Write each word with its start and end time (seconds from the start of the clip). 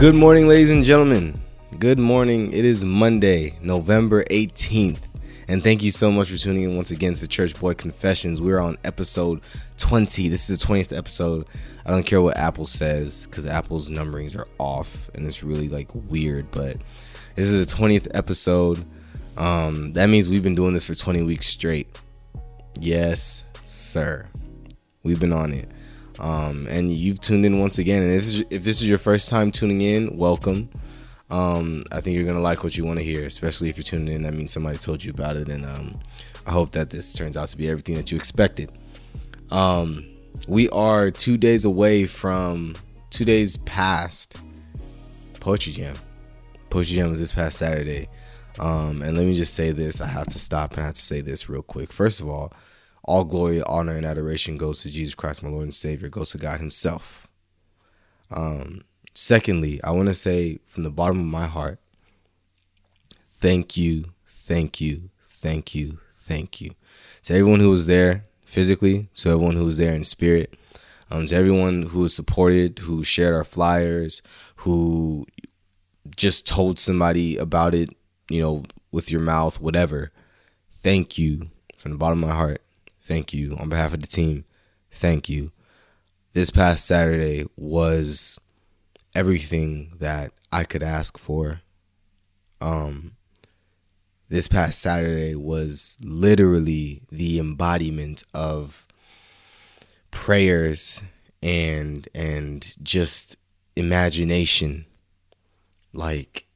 Good 0.00 0.14
morning, 0.14 0.48
ladies 0.48 0.70
and 0.70 0.82
gentlemen. 0.82 1.38
Good 1.78 1.98
morning. 1.98 2.54
It 2.54 2.64
is 2.64 2.86
Monday, 2.86 3.58
November 3.60 4.24
18th. 4.30 5.00
And 5.46 5.62
thank 5.62 5.82
you 5.82 5.90
so 5.90 6.10
much 6.10 6.30
for 6.30 6.38
tuning 6.38 6.62
in 6.62 6.74
once 6.74 6.90
again 6.90 7.12
to 7.12 7.28
Church 7.28 7.54
Boy 7.60 7.74
Confessions. 7.74 8.40
We're 8.40 8.60
on 8.60 8.78
episode 8.82 9.42
20. 9.76 10.28
This 10.28 10.48
is 10.48 10.58
the 10.58 10.66
20th 10.66 10.96
episode. 10.96 11.46
I 11.84 11.90
don't 11.90 12.04
care 12.04 12.22
what 12.22 12.38
Apple 12.38 12.64
says 12.64 13.26
because 13.26 13.46
Apple's 13.46 13.90
numberings 13.90 14.34
are 14.38 14.48
off 14.58 15.10
and 15.14 15.26
it's 15.26 15.42
really 15.42 15.68
like 15.68 15.94
weird. 15.94 16.50
But 16.50 16.78
this 17.34 17.50
is 17.50 17.66
the 17.66 17.76
20th 17.76 18.08
episode. 18.14 18.82
Um, 19.36 19.92
that 19.92 20.06
means 20.06 20.30
we've 20.30 20.42
been 20.42 20.54
doing 20.54 20.72
this 20.72 20.86
for 20.86 20.94
20 20.94 21.20
weeks 21.24 21.46
straight. 21.46 22.00
Yes, 22.78 23.44
sir. 23.64 24.26
We've 25.02 25.20
been 25.20 25.34
on 25.34 25.52
it. 25.52 25.68
Um, 26.20 26.66
and 26.68 26.92
you've 26.92 27.20
tuned 27.20 27.46
in 27.46 27.58
once 27.58 27.78
again. 27.78 28.02
And 28.02 28.12
if 28.12 28.22
this, 28.24 28.34
is, 28.34 28.44
if 28.50 28.64
this 28.64 28.82
is 28.82 28.88
your 28.88 28.98
first 28.98 29.28
time 29.28 29.50
tuning 29.50 29.80
in, 29.80 30.16
welcome. 30.16 30.68
Um, 31.30 31.82
I 31.92 32.00
think 32.00 32.16
you're 32.16 32.26
gonna 32.26 32.40
like 32.40 32.64
what 32.64 32.76
you 32.76 32.84
want 32.84 32.98
to 32.98 33.04
hear, 33.04 33.24
especially 33.24 33.68
if 33.68 33.76
you're 33.76 33.84
tuning 33.84 34.14
in. 34.14 34.22
That 34.22 34.34
means 34.34 34.52
somebody 34.52 34.78
told 34.78 35.02
you 35.02 35.12
about 35.12 35.36
it, 35.36 35.48
and 35.48 35.64
um, 35.64 35.98
I 36.44 36.50
hope 36.50 36.72
that 36.72 36.90
this 36.90 37.12
turns 37.12 37.36
out 37.36 37.48
to 37.48 37.56
be 37.56 37.68
everything 37.68 37.94
that 37.94 38.10
you 38.10 38.18
expected. 38.18 38.72
Um, 39.50 40.04
we 40.48 40.68
are 40.70 41.10
two 41.10 41.36
days 41.36 41.64
away 41.64 42.06
from 42.06 42.74
two 43.10 43.24
days 43.24 43.56
past 43.58 44.40
Poetry 45.38 45.72
Jam. 45.72 45.94
Poetry 46.68 46.96
Jam 46.96 47.10
was 47.10 47.20
this 47.20 47.32
past 47.32 47.58
Saturday. 47.58 48.08
Um, 48.58 49.02
and 49.02 49.16
let 49.16 49.24
me 49.24 49.34
just 49.34 49.54
say 49.54 49.70
this: 49.70 50.00
I 50.00 50.06
have 50.06 50.26
to 50.28 50.38
stop 50.38 50.72
and 50.72 50.80
I 50.82 50.86
have 50.86 50.94
to 50.94 51.00
say 51.00 51.20
this 51.20 51.48
real 51.48 51.62
quick. 51.62 51.92
First 51.92 52.20
of 52.20 52.28
all, 52.28 52.52
all 53.04 53.24
glory, 53.24 53.62
honor, 53.62 53.96
and 53.96 54.06
adoration 54.06 54.56
goes 54.56 54.82
to 54.82 54.90
Jesus 54.90 55.14
Christ, 55.14 55.42
my 55.42 55.48
Lord 55.48 55.64
and 55.64 55.74
Savior, 55.74 56.08
goes 56.08 56.30
to 56.30 56.38
God 56.38 56.60
Himself. 56.60 57.26
Um, 58.30 58.82
secondly, 59.14 59.82
I 59.82 59.90
want 59.90 60.08
to 60.08 60.14
say 60.14 60.60
from 60.66 60.84
the 60.84 60.90
bottom 60.90 61.20
of 61.20 61.26
my 61.26 61.46
heart, 61.46 61.80
thank 63.28 63.76
you, 63.76 64.12
thank 64.26 64.80
you, 64.80 65.10
thank 65.24 65.74
you, 65.74 65.98
thank 66.14 66.60
you 66.60 66.72
to 67.24 67.34
everyone 67.34 67.60
who 67.60 67.70
was 67.70 67.86
there 67.86 68.24
physically, 68.44 69.08
to 69.14 69.30
everyone 69.30 69.56
who 69.56 69.64
was 69.64 69.78
there 69.78 69.94
in 69.94 70.04
spirit, 70.04 70.54
um, 71.10 71.26
to 71.26 71.34
everyone 71.34 71.82
who 71.82 72.08
supported, 72.08 72.78
who 72.80 73.04
shared 73.04 73.34
our 73.34 73.44
flyers, 73.44 74.22
who 74.56 75.26
just 76.16 76.46
told 76.46 76.78
somebody 76.78 77.36
about 77.36 77.74
it, 77.74 77.90
you 78.28 78.40
know, 78.40 78.64
with 78.90 79.10
your 79.10 79.20
mouth, 79.20 79.60
whatever. 79.60 80.10
Thank 80.72 81.18
you 81.18 81.50
from 81.76 81.92
the 81.92 81.98
bottom 81.98 82.22
of 82.22 82.28
my 82.30 82.34
heart. 82.34 82.62
Thank 83.10 83.32
you. 83.32 83.56
On 83.56 83.68
behalf 83.68 83.92
of 83.92 84.02
the 84.02 84.06
team, 84.06 84.44
thank 84.92 85.28
you. 85.28 85.50
This 86.32 86.48
past 86.48 86.86
Saturday 86.86 87.44
was 87.56 88.38
everything 89.16 89.94
that 89.98 90.30
I 90.52 90.62
could 90.62 90.84
ask 90.84 91.18
for. 91.18 91.60
Um 92.60 93.16
this 94.28 94.46
past 94.46 94.80
Saturday 94.80 95.34
was 95.34 95.98
literally 96.00 97.02
the 97.10 97.40
embodiment 97.40 98.22
of 98.32 98.86
prayers 100.12 101.02
and 101.42 102.06
and 102.14 102.76
just 102.80 103.38
imagination 103.74 104.86
like 105.92 106.46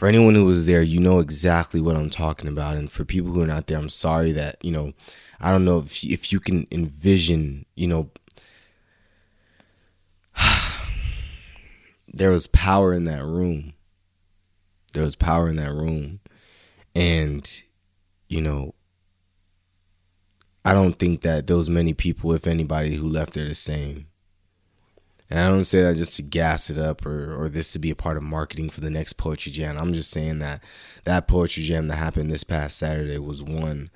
for 0.00 0.08
anyone 0.08 0.34
who 0.34 0.46
was 0.46 0.64
there, 0.64 0.80
you 0.80 0.98
know 0.98 1.18
exactly 1.18 1.78
what 1.78 1.94
I'm 1.94 2.08
talking 2.08 2.48
about. 2.48 2.78
And 2.78 2.90
for 2.90 3.04
people 3.04 3.32
who 3.32 3.42
are 3.42 3.46
not 3.46 3.66
there, 3.66 3.76
I'm 3.76 3.90
sorry 3.90 4.32
that, 4.32 4.56
you 4.62 4.72
know, 4.72 4.94
I 5.42 5.50
don't 5.50 5.66
know 5.66 5.80
if 5.80 6.02
if 6.02 6.32
you 6.32 6.40
can 6.40 6.66
envision, 6.72 7.66
you 7.74 7.86
know, 7.86 8.10
there 12.08 12.30
was 12.30 12.46
power 12.46 12.94
in 12.94 13.04
that 13.04 13.22
room. 13.22 13.74
There 14.94 15.04
was 15.04 15.16
power 15.16 15.50
in 15.50 15.56
that 15.56 15.74
room. 15.74 16.20
And, 16.94 17.62
you 18.26 18.40
know, 18.40 18.74
I 20.64 20.72
don't 20.72 20.98
think 20.98 21.20
that 21.20 21.46
those 21.46 21.68
many 21.68 21.92
people, 21.92 22.32
if 22.32 22.46
anybody, 22.46 22.94
who 22.94 23.06
left 23.06 23.34
there 23.34 23.46
the 23.46 23.54
same. 23.54 24.06
And 25.30 25.38
I 25.38 25.48
don't 25.48 25.64
say 25.64 25.82
that 25.82 25.96
just 25.96 26.16
to 26.16 26.22
gas 26.22 26.70
it 26.70 26.78
up 26.78 27.06
or, 27.06 27.32
or 27.32 27.48
this 27.48 27.72
to 27.72 27.78
be 27.78 27.90
a 27.90 27.96
part 27.96 28.16
of 28.16 28.24
marketing 28.24 28.68
for 28.68 28.80
the 28.80 28.90
next 28.90 29.12
poetry 29.12 29.52
jam. 29.52 29.78
I'm 29.78 29.94
just 29.94 30.10
saying 30.10 30.40
that 30.40 30.60
that 31.04 31.28
poetry 31.28 31.62
jam 31.62 31.86
that 31.86 31.96
happened 31.96 32.30
this 32.30 32.42
past 32.42 32.76
Saturday 32.76 33.18
was 33.18 33.40
one 33.40 33.90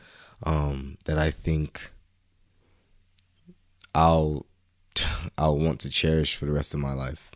um, 0.44 0.96
that 1.06 1.18
I 1.18 1.32
think 1.32 1.90
I'll 3.94 4.46
I'll 5.38 5.58
want 5.58 5.80
to 5.80 5.90
cherish 5.90 6.36
for 6.36 6.46
the 6.46 6.52
rest 6.52 6.72
of 6.72 6.80
my 6.80 6.92
life. 6.92 7.32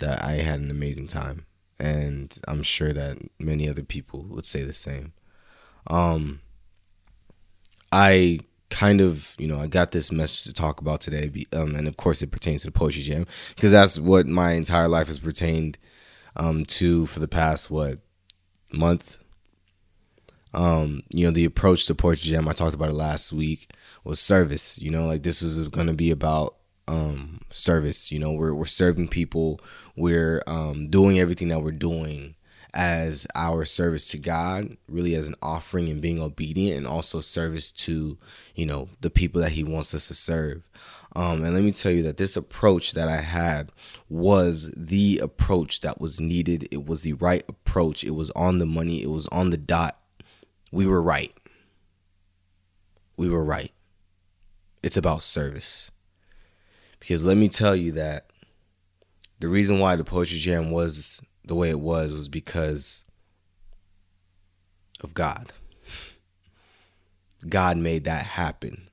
That 0.00 0.22
I 0.22 0.32
had 0.36 0.60
an 0.60 0.70
amazing 0.70 1.08
time, 1.08 1.44
and 1.78 2.38
I'm 2.48 2.62
sure 2.62 2.94
that 2.94 3.18
many 3.38 3.68
other 3.68 3.82
people 3.82 4.24
would 4.30 4.46
say 4.46 4.62
the 4.62 4.72
same. 4.72 5.12
Um, 5.86 6.40
I 7.92 8.40
kind 8.70 9.00
of, 9.00 9.34
you 9.38 9.46
know, 9.46 9.58
I 9.58 9.66
got 9.66 9.92
this 9.92 10.10
message 10.10 10.44
to 10.44 10.52
talk 10.52 10.80
about 10.80 11.00
today, 11.00 11.44
um, 11.52 11.74
and 11.74 11.86
of 11.86 11.96
course, 11.96 12.22
it 12.22 12.30
pertains 12.30 12.62
to 12.62 12.68
the 12.68 12.72
poetry 12.72 13.02
jam 13.02 13.26
because 13.54 13.72
that's 13.72 13.98
what 13.98 14.26
my 14.26 14.52
entire 14.52 14.88
life 14.88 15.08
has 15.08 15.18
pertained 15.18 15.76
um, 16.36 16.64
to 16.64 17.06
for 17.06 17.20
the 17.20 17.28
past 17.28 17.70
what 17.70 17.98
month. 18.72 19.18
Um, 20.52 21.02
you 21.10 21.24
know, 21.24 21.30
the 21.30 21.44
approach 21.44 21.86
to 21.86 21.94
poetry 21.94 22.30
jam 22.30 22.48
I 22.48 22.52
talked 22.52 22.74
about 22.74 22.90
it 22.90 22.94
last 22.94 23.32
week 23.32 23.70
was 24.04 24.20
service. 24.20 24.80
You 24.80 24.90
know, 24.90 25.06
like 25.06 25.22
this 25.22 25.42
is 25.42 25.68
going 25.68 25.86
to 25.86 25.92
be 25.92 26.10
about 26.10 26.56
um, 26.88 27.40
service. 27.50 28.10
You 28.10 28.18
know, 28.18 28.32
we're 28.32 28.54
we're 28.54 28.64
serving 28.64 29.08
people. 29.08 29.60
We're 29.96 30.42
um, 30.46 30.86
doing 30.86 31.18
everything 31.18 31.48
that 31.48 31.62
we're 31.62 31.72
doing 31.72 32.34
as 32.74 33.26
our 33.34 33.64
service 33.64 34.08
to 34.08 34.18
God, 34.18 34.76
really 34.88 35.14
as 35.14 35.28
an 35.28 35.34
offering 35.42 35.88
and 35.88 36.00
being 36.00 36.20
obedient, 36.20 36.78
and 36.78 36.86
also 36.86 37.20
service 37.20 37.72
to, 37.72 38.18
you 38.54 38.66
know, 38.66 38.88
the 39.00 39.10
people 39.10 39.40
that 39.40 39.52
He 39.52 39.64
wants 39.64 39.94
us 39.94 40.08
to 40.08 40.14
serve. 40.14 40.62
Um, 41.16 41.44
and 41.44 41.54
let 41.54 41.64
me 41.64 41.72
tell 41.72 41.90
you 41.90 42.02
that 42.04 42.18
this 42.18 42.36
approach 42.36 42.94
that 42.94 43.08
I 43.08 43.20
had 43.20 43.72
was 44.08 44.70
the 44.76 45.18
approach 45.18 45.80
that 45.80 46.00
was 46.00 46.20
needed. 46.20 46.68
It 46.70 46.86
was 46.86 47.02
the 47.02 47.14
right 47.14 47.44
approach. 47.48 48.04
It 48.04 48.14
was 48.14 48.30
on 48.30 48.58
the 48.58 48.66
money. 48.66 49.02
It 49.02 49.10
was 49.10 49.26
on 49.28 49.50
the 49.50 49.56
dot. 49.56 49.98
We 50.70 50.86
were 50.86 51.02
right. 51.02 51.32
We 53.16 53.28
were 53.28 53.44
right. 53.44 53.72
It's 54.82 54.96
about 54.96 55.22
service. 55.22 55.90
Because 57.00 57.24
let 57.24 57.36
me 57.36 57.48
tell 57.48 57.74
you 57.74 57.92
that 57.92 58.30
the 59.40 59.48
reason 59.48 59.80
why 59.80 59.96
the 59.96 60.04
Poetry 60.04 60.38
Jam 60.38 60.70
was 60.70 61.20
the 61.44 61.54
way 61.54 61.70
it 61.70 61.80
was 61.80 62.12
was 62.12 62.28
because 62.28 63.04
of 65.02 65.14
God. 65.14 65.52
God 67.48 67.76
made 67.76 68.04
that 68.04 68.26
happen. 68.26 68.88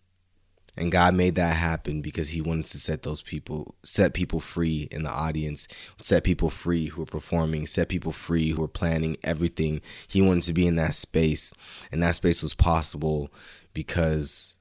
And 0.77 0.91
God 0.91 1.15
made 1.15 1.33
that 1.35 1.55
happen 1.55 2.01
because 2.01 2.29
he 2.29 2.41
wanted 2.41 2.65
to 2.65 2.79
set 2.79 3.01
those 3.01 3.23
people 3.23 3.73
set 3.83 4.13
people 4.13 4.39
free 4.39 4.87
in 4.91 5.01
the 5.01 5.09
audience, 5.09 5.67
set 5.99 6.23
people 6.23 6.51
free 6.51 6.87
who 6.87 7.01
are 7.01 7.07
performing, 7.07 7.65
set 7.65 7.89
people 7.89 8.11
free 8.11 8.51
who 8.51 8.63
are 8.63 8.67
planning 8.67 9.17
everything. 9.23 9.81
He 10.07 10.21
wanted 10.21 10.43
to 10.43 10.53
be 10.53 10.67
in 10.67 10.75
that 10.75 10.93
space. 10.93 11.51
And 11.91 12.03
that 12.03 12.15
space 12.15 12.43
was 12.43 12.53
possible 12.53 13.31
because 13.73 14.56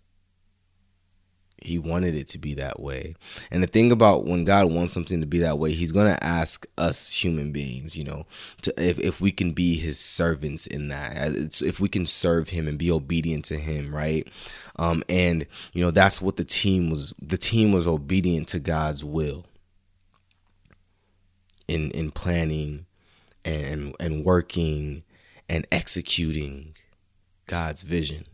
he 1.66 1.78
wanted 1.78 2.14
it 2.14 2.28
to 2.28 2.38
be 2.38 2.54
that 2.54 2.80
way. 2.80 3.16
And 3.50 3.62
the 3.62 3.66
thing 3.66 3.90
about 3.90 4.24
when 4.24 4.44
God 4.44 4.70
wants 4.70 4.92
something 4.92 5.20
to 5.20 5.26
be 5.26 5.38
that 5.40 5.58
way, 5.58 5.72
he's 5.72 5.92
going 5.92 6.06
to 6.06 6.24
ask 6.24 6.66
us 6.78 7.10
human 7.10 7.52
beings, 7.52 7.96
you 7.96 8.04
know, 8.04 8.26
to 8.62 8.72
if, 8.82 8.98
if 8.98 9.20
we 9.20 9.32
can 9.32 9.52
be 9.52 9.76
his 9.76 9.98
servants 9.98 10.66
in 10.66 10.88
that. 10.88 11.62
If 11.62 11.80
we 11.80 11.88
can 11.88 12.06
serve 12.06 12.50
him 12.50 12.68
and 12.68 12.78
be 12.78 12.90
obedient 12.90 13.44
to 13.46 13.58
him, 13.58 13.94
right? 13.94 14.28
Um 14.76 15.02
and 15.08 15.46
you 15.72 15.80
know, 15.82 15.90
that's 15.90 16.22
what 16.22 16.36
the 16.36 16.44
team 16.44 16.90
was 16.90 17.14
the 17.20 17.38
team 17.38 17.72
was 17.72 17.88
obedient 17.88 18.48
to 18.48 18.58
God's 18.58 19.04
will 19.04 19.46
in 21.66 21.90
in 21.90 22.10
planning 22.10 22.86
and 23.44 23.94
and 23.98 24.24
working 24.24 25.02
and 25.48 25.66
executing 25.72 26.74
God's 27.46 27.82
vision. 27.82 28.24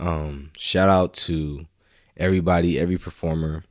Um, 0.00 0.50
shout 0.56 0.88
out 0.88 1.14
to 1.14 1.66
everybody, 2.16 2.78
every 2.78 2.98
performer. 2.98 3.64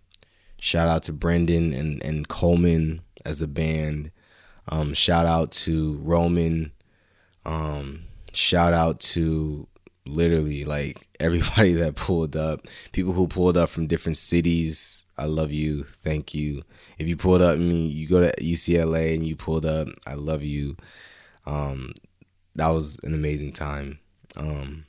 Shout 0.60 0.88
out 0.88 1.04
to 1.04 1.14
Brendan 1.14 1.74
and, 1.74 2.04
and 2.04 2.28
Coleman 2.28 3.02
as 3.24 3.42
a 3.42 3.48
band. 3.48 4.12
Um, 4.70 4.94
shout 4.94 5.26
out 5.26 5.52
to 5.52 5.98
Roman. 5.98 6.72
Um, 7.46 8.04
shout 8.34 8.74
out 8.74 9.00
to 9.00 9.68
literally 10.06 10.66
like 10.66 11.08
everybody 11.20 11.74
that 11.74 11.96
pulled 11.96 12.36
up, 12.36 12.68
people 12.92 13.14
who 13.14 13.28
pulled 13.28 13.58
up 13.58 13.70
from 13.70 13.88
different 13.88 14.18
cities. 14.18 15.06
I 15.18 15.26
love 15.26 15.52
you. 15.52 15.84
Thank 15.84 16.34
you. 16.34 16.64
If 16.98 17.08
you 17.08 17.18
pulled 17.18 17.42
up, 17.42 17.56
I 17.56 17.60
mean, 17.60 17.90
you 17.92 18.08
go 18.08 18.22
to 18.22 18.32
UCLA 18.42 19.16
and 19.16 19.26
you 19.26 19.36
pulled 19.36 19.66
up. 19.66 19.88
I 20.06 20.14
love 20.14 20.44
you. 20.44 20.78
Um, 21.46 21.94
that 22.56 22.68
was 22.68 23.00
an 23.04 23.14
amazing 23.14 23.54
time. 23.54 24.00
Um, 24.36 24.87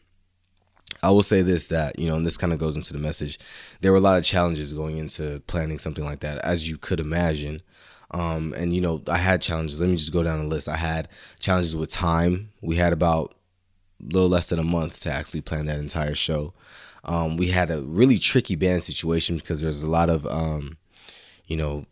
I 1.03 1.11
will 1.11 1.23
say 1.23 1.43
this 1.43 1.69
that, 1.69 1.99
you 1.99 2.09
know, 2.09 2.17
and 2.17 2.27
this 2.27 2.37
kind 2.37 2.53
of 2.53 2.59
goes 2.59 2.77
into 2.77 2.93
the 2.93 2.99
message. 2.99 3.39
There 3.81 3.93
were 3.93 3.99
a 3.99 4.03
lot 4.03 4.19
of 4.19 4.25
challenges 4.25 4.73
going 4.73 4.99
into 4.99 5.43
planning 5.47 5.79
something 5.79 6.05
like 6.05 6.21
that, 6.21 6.39
as 6.39 6.69
you 6.69 6.77
could 6.77 7.01
imagine. 7.01 7.63
Um, 8.11 8.55
and, 8.57 8.75
you 8.75 8.81
know, 8.81 9.03
I 9.09 9.19
had 9.19 9.43
challenges. 9.43 9.81
Let 9.81 9.91
me 9.91 9.97
just 9.97 10.13
go 10.13 10.23
down 10.23 10.41
the 10.41 10.47
list. 10.47 10.69
I 10.69 10.77
had 10.77 11.09
challenges 11.41 11.77
with 11.77 11.91
time. 11.91 12.51
We 12.63 12.77
had 12.77 12.93
about 12.93 13.35
a 14.03 14.13
little 14.13 14.29
less 14.29 14.49
than 14.49 14.59
a 14.59 14.65
month 14.65 15.01
to 15.01 15.13
actually 15.13 15.43
plan 15.43 15.67
that 15.67 15.79
entire 15.79 16.15
show. 16.15 16.55
Um, 17.05 17.37
we 17.37 17.49
had 17.49 17.71
a 17.71 17.83
really 17.83 18.19
tricky 18.19 18.55
band 18.55 18.83
situation 18.83 19.37
because 19.37 19.61
there's 19.61 19.83
a 19.83 19.91
lot 19.91 20.11
of, 20.11 20.27
um, 20.27 20.79
you 21.47 21.57
know, 21.57 21.87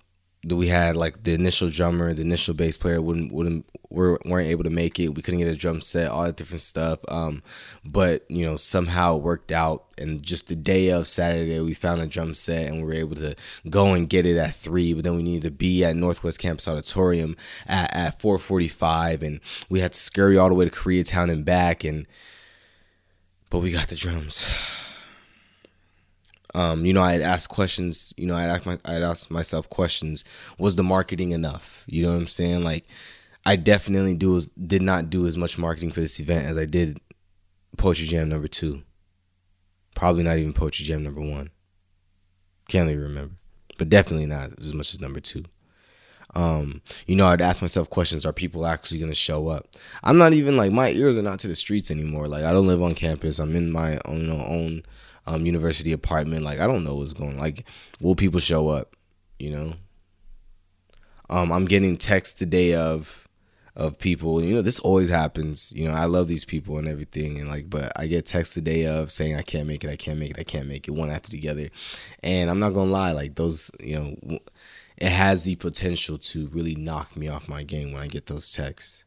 we 0.55 0.69
had 0.69 0.95
like 0.95 1.25
the 1.25 1.35
initial 1.35 1.69
drummer, 1.69 2.15
the 2.15 2.23
initial 2.23 2.55
bass 2.55 2.77
player 2.77 3.03
wouldn't 3.03 3.33
wouldn't 3.33 3.67
weren't 3.91 4.49
able 4.49 4.65
to 4.65 4.71
make 4.71 5.01
it. 5.01 5.15
We 5.15 5.23
couldn't 5.23 5.41
get 5.41 5.49
a 5.49 5.57
drum 5.57 5.81
set, 5.81 6.11
all 6.11 6.25
that 6.25 6.37
different 6.37 6.61
stuff. 6.61 7.01
Um, 7.09 7.43
but 7.85 8.25
you 8.29 8.45
know 8.45 8.57
somehow 8.57 9.17
it 9.17 9.23
worked 9.23 9.51
out, 9.51 9.85
and 9.99 10.23
just 10.23 10.49
the 10.49 10.57
day 10.57 10.91
of 10.91 11.07
Saturday, 11.07 11.61
we 11.61 11.75
found 11.75 12.01
a 12.01 12.07
drum 12.07 12.35
set 12.35 12.67
and 12.67 12.77
we 12.77 12.83
were 12.85 12.95
able 12.95 13.17
to 13.17 13.35
go 13.69 13.95
and 13.95 14.09
get 14.09 14.27
it 14.27 14.37
at 14.37 14.55
three. 14.55 14.93
But 14.93 15.05
then 15.05 15.17
we 15.17 15.23
needed 15.23 15.43
to 15.43 15.51
be 15.51 15.85
at 15.85 15.97
Northwest 15.97 16.39
Campus 16.39 16.69
Auditorium 16.69 17.37
at 17.67 17.95
at 17.95 18.21
four 18.21 18.39
forty 18.39 18.69
five, 18.69 19.23
and 19.23 19.41
we 19.69 19.81
had 19.81 19.95
to 19.95 19.99
scurry 19.99 20.37
all 20.37 20.49
the 20.49 20.55
way 20.55 20.65
to 20.65 20.71
Koreatown 20.71 21.31
and 21.31 21.45
back. 21.45 21.83
And 21.83 22.07
but 23.51 23.61
we 23.61 23.73
got 23.73 23.89
the 23.89 23.97
drums. 23.97 24.47
Um, 26.57 26.87
you 26.87 26.95
know, 26.95 27.03
I'd 27.03 27.21
ask 27.21 27.51
questions. 27.51 28.15
You 28.17 28.27
know, 28.27 28.35
I'd 28.35 28.49
ask 28.49 28.65
my, 28.65 28.79
I'd 28.87 29.03
ask 29.03 29.31
myself 29.31 29.69
questions. 29.69 30.25
Was 30.59 30.75
the 30.77 30.83
marketing 30.83 31.33
enough? 31.33 31.85
You 31.87 32.03
know 32.03 32.13
what 32.13 32.19
I'm 32.19 32.27
saying? 32.27 32.65
Like, 32.65 32.87
I 33.45 33.57
definitely 33.57 34.15
do 34.15 34.41
did 34.67 34.81
not 34.81 35.11
do 35.11 35.27
as 35.27 35.37
much 35.37 35.59
marketing 35.59 35.91
for 35.91 36.01
this 36.01 36.19
event 36.19 36.47
as 36.47 36.57
I 36.57 36.65
did 36.65 36.99
Poetry 37.77 38.07
Jam 38.07 38.31
number 38.31 38.49
two. 38.49 38.83
Probably 39.95 40.23
not 40.23 40.39
even 40.39 40.55
Poetry 40.55 40.87
Jam 40.87 41.03
number 41.03 41.21
one. 41.21 41.51
Can't 42.69 42.89
even 42.89 43.03
remember, 43.03 43.35
but 43.77 43.91
definitely 43.91 44.27
not 44.27 44.59
as 44.59 44.73
much 44.73 44.95
as 44.95 45.01
number 45.01 45.21
two. 45.21 45.45
Um, 46.35 46.81
you 47.07 47.17
know, 47.17 47.27
I'd 47.27 47.43
ask 47.43 47.61
myself 47.61 47.91
questions: 47.91 48.25
Are 48.25 48.33
people 48.33 48.67
actually 48.67 48.99
going 48.99 49.11
to 49.11 49.15
show 49.15 49.49
up? 49.49 49.69
I'm 50.03 50.17
not 50.17 50.33
even 50.33 50.57
like 50.57 50.73
my 50.73 50.89
ears 50.89 51.19
are 51.19 51.23
not 51.23 51.39
to 51.41 51.49
the 51.49 51.55
streets 51.55 51.91
anymore. 51.91 52.29
Like 52.29 52.45
I 52.45 52.53
don't 52.55 52.67
live 52.67 52.83
on 52.83 52.95
campus. 52.95 53.39
I'm 53.39 53.55
in 53.55 53.71
my 53.71 54.01
own 54.07 54.23
you 54.23 54.27
know, 54.29 54.43
own 54.43 54.85
um, 55.27 55.47
university 55.47 55.93
apartment. 55.93 56.45
Like 56.45 56.61
I 56.61 56.67
don't 56.67 56.85
know 56.85 56.97
what's 56.97 57.13
going. 57.13 57.39
Like 57.39 57.65
will 58.01 58.15
people 58.15 58.41
show 58.41 58.69
up? 58.69 58.95
You 59.39 59.51
know. 59.51 59.75
Um, 61.29 61.51
I'm 61.51 61.65
getting 61.65 61.97
texts 61.97 62.39
today 62.39 62.75
of 62.75 63.27
of 63.77 63.99
people. 63.99 64.43
You 64.43 64.55
know, 64.55 64.63
this 64.63 64.79
always 64.79 65.11
happens. 65.11 65.73
You 65.75 65.87
know, 65.87 65.93
I 65.93 66.07
love 66.07 66.29
these 66.29 66.45
people 66.45 66.79
and 66.79 66.89
everything, 66.89 67.39
and 67.39 67.49
like, 67.49 67.69
but 67.69 67.93
I 67.95 68.07
get 68.07 68.27
texts 68.27 68.55
today 68.55 68.87
of 68.87 69.13
saying 69.13 69.37
I 69.37 69.43
can't 69.43 69.69
make 69.69 69.85
it, 69.85 69.91
I 69.91 69.97
can't 69.97 70.19
make 70.19 70.31
it, 70.31 70.39
I 70.39 70.45
can't 70.45 70.67
make 70.67 70.89
it, 70.89 70.93
one 70.93 71.11
after 71.11 71.31
the 71.31 71.49
other. 71.49 71.69
And 72.23 72.49
I'm 72.49 72.59
not 72.59 72.71
gonna 72.71 72.91
lie, 72.91 73.13
like 73.13 73.35
those, 73.35 73.71
you 73.81 73.97
know, 73.97 74.39
it 74.97 75.11
has 75.11 75.45
the 75.45 75.57
potential 75.57 76.17
to 76.17 76.47
really 76.49 76.75
knock 76.75 77.17
me 77.17 77.29
off 77.29 77.49
my 77.49 77.63
game 77.63 77.93
when 77.93 78.03
I 78.03 78.07
get 78.09 78.27
those 78.27 78.51
texts. 78.51 79.05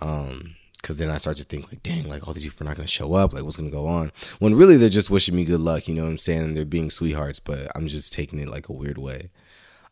Um, 0.00 0.54
because 0.80 0.98
then 0.98 1.10
I 1.10 1.16
start 1.16 1.36
to 1.38 1.44
think 1.44 1.70
like, 1.70 1.82
dang, 1.82 2.08
like 2.08 2.26
all 2.26 2.34
these 2.34 2.44
people 2.44 2.64
are 2.66 2.70
not 2.70 2.76
gonna 2.76 2.86
show 2.86 3.14
up. 3.14 3.32
Like, 3.32 3.44
what's 3.44 3.56
gonna 3.56 3.70
go 3.70 3.86
on? 3.86 4.12
When 4.38 4.54
really 4.54 4.76
they're 4.76 4.88
just 4.88 5.10
wishing 5.10 5.34
me 5.34 5.44
good 5.44 5.60
luck. 5.60 5.88
You 5.88 5.94
know 5.94 6.04
what 6.04 6.10
I'm 6.10 6.18
saying? 6.18 6.54
They're 6.54 6.64
being 6.64 6.90
sweethearts, 6.90 7.40
but 7.40 7.68
I'm 7.74 7.88
just 7.88 8.12
taking 8.12 8.38
it 8.38 8.48
like 8.48 8.68
a 8.68 8.72
weird 8.72 8.98
way. 8.98 9.30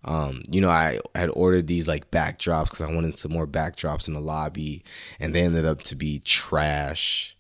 Um, 0.05 0.43
you 0.49 0.61
know, 0.61 0.71
I 0.71 1.01
had 1.15 1.31
ordered 1.31 1.67
these 1.67 1.89
like 1.89 2.11
backdrops 2.11 2.67
because 2.67 2.81
I 2.81 2.93
wanted 2.93 3.19
some 3.19 3.33
more 3.33 3.47
backdrops 3.47 4.07
in 4.07 4.15
the 4.15 4.21
lobby, 4.21 4.85
and 5.19 5.35
they 5.35 5.43
ended 5.43 5.67
up 5.67 5.83
to 5.83 5.97
be 5.97 6.21
trash. 6.21 7.37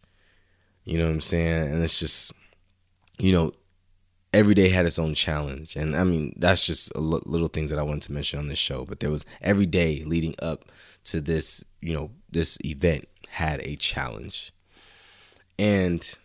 You 0.84 0.98
know 0.98 1.04
what 1.04 1.12
I'm 1.12 1.20
saying? 1.20 1.72
And 1.72 1.82
it's 1.82 1.98
just, 1.98 2.32
you 3.18 3.32
know, 3.32 3.52
every 4.32 4.54
day 4.54 4.68
had 4.68 4.86
its 4.86 4.98
own 4.98 5.14
challenge, 5.14 5.76
and 5.76 5.94
I 5.94 6.02
mean 6.04 6.34
that's 6.36 6.66
just 6.66 6.94
little 6.96 7.48
things 7.48 7.70
that 7.70 7.78
I 7.78 7.84
wanted 7.84 8.02
to 8.02 8.12
mention 8.12 8.40
on 8.40 8.48
this 8.48 8.58
show. 8.58 8.84
But 8.84 9.00
there 9.00 9.10
was 9.10 9.24
every 9.40 9.66
day 9.66 10.02
leading 10.04 10.34
up 10.42 10.64
to 11.04 11.20
this, 11.20 11.64
you 11.80 11.94
know, 11.94 12.10
this 12.30 12.58
event 12.64 13.08
had 13.30 13.60
a 13.62 13.76
challenge. 13.76 14.52
And 15.58 16.16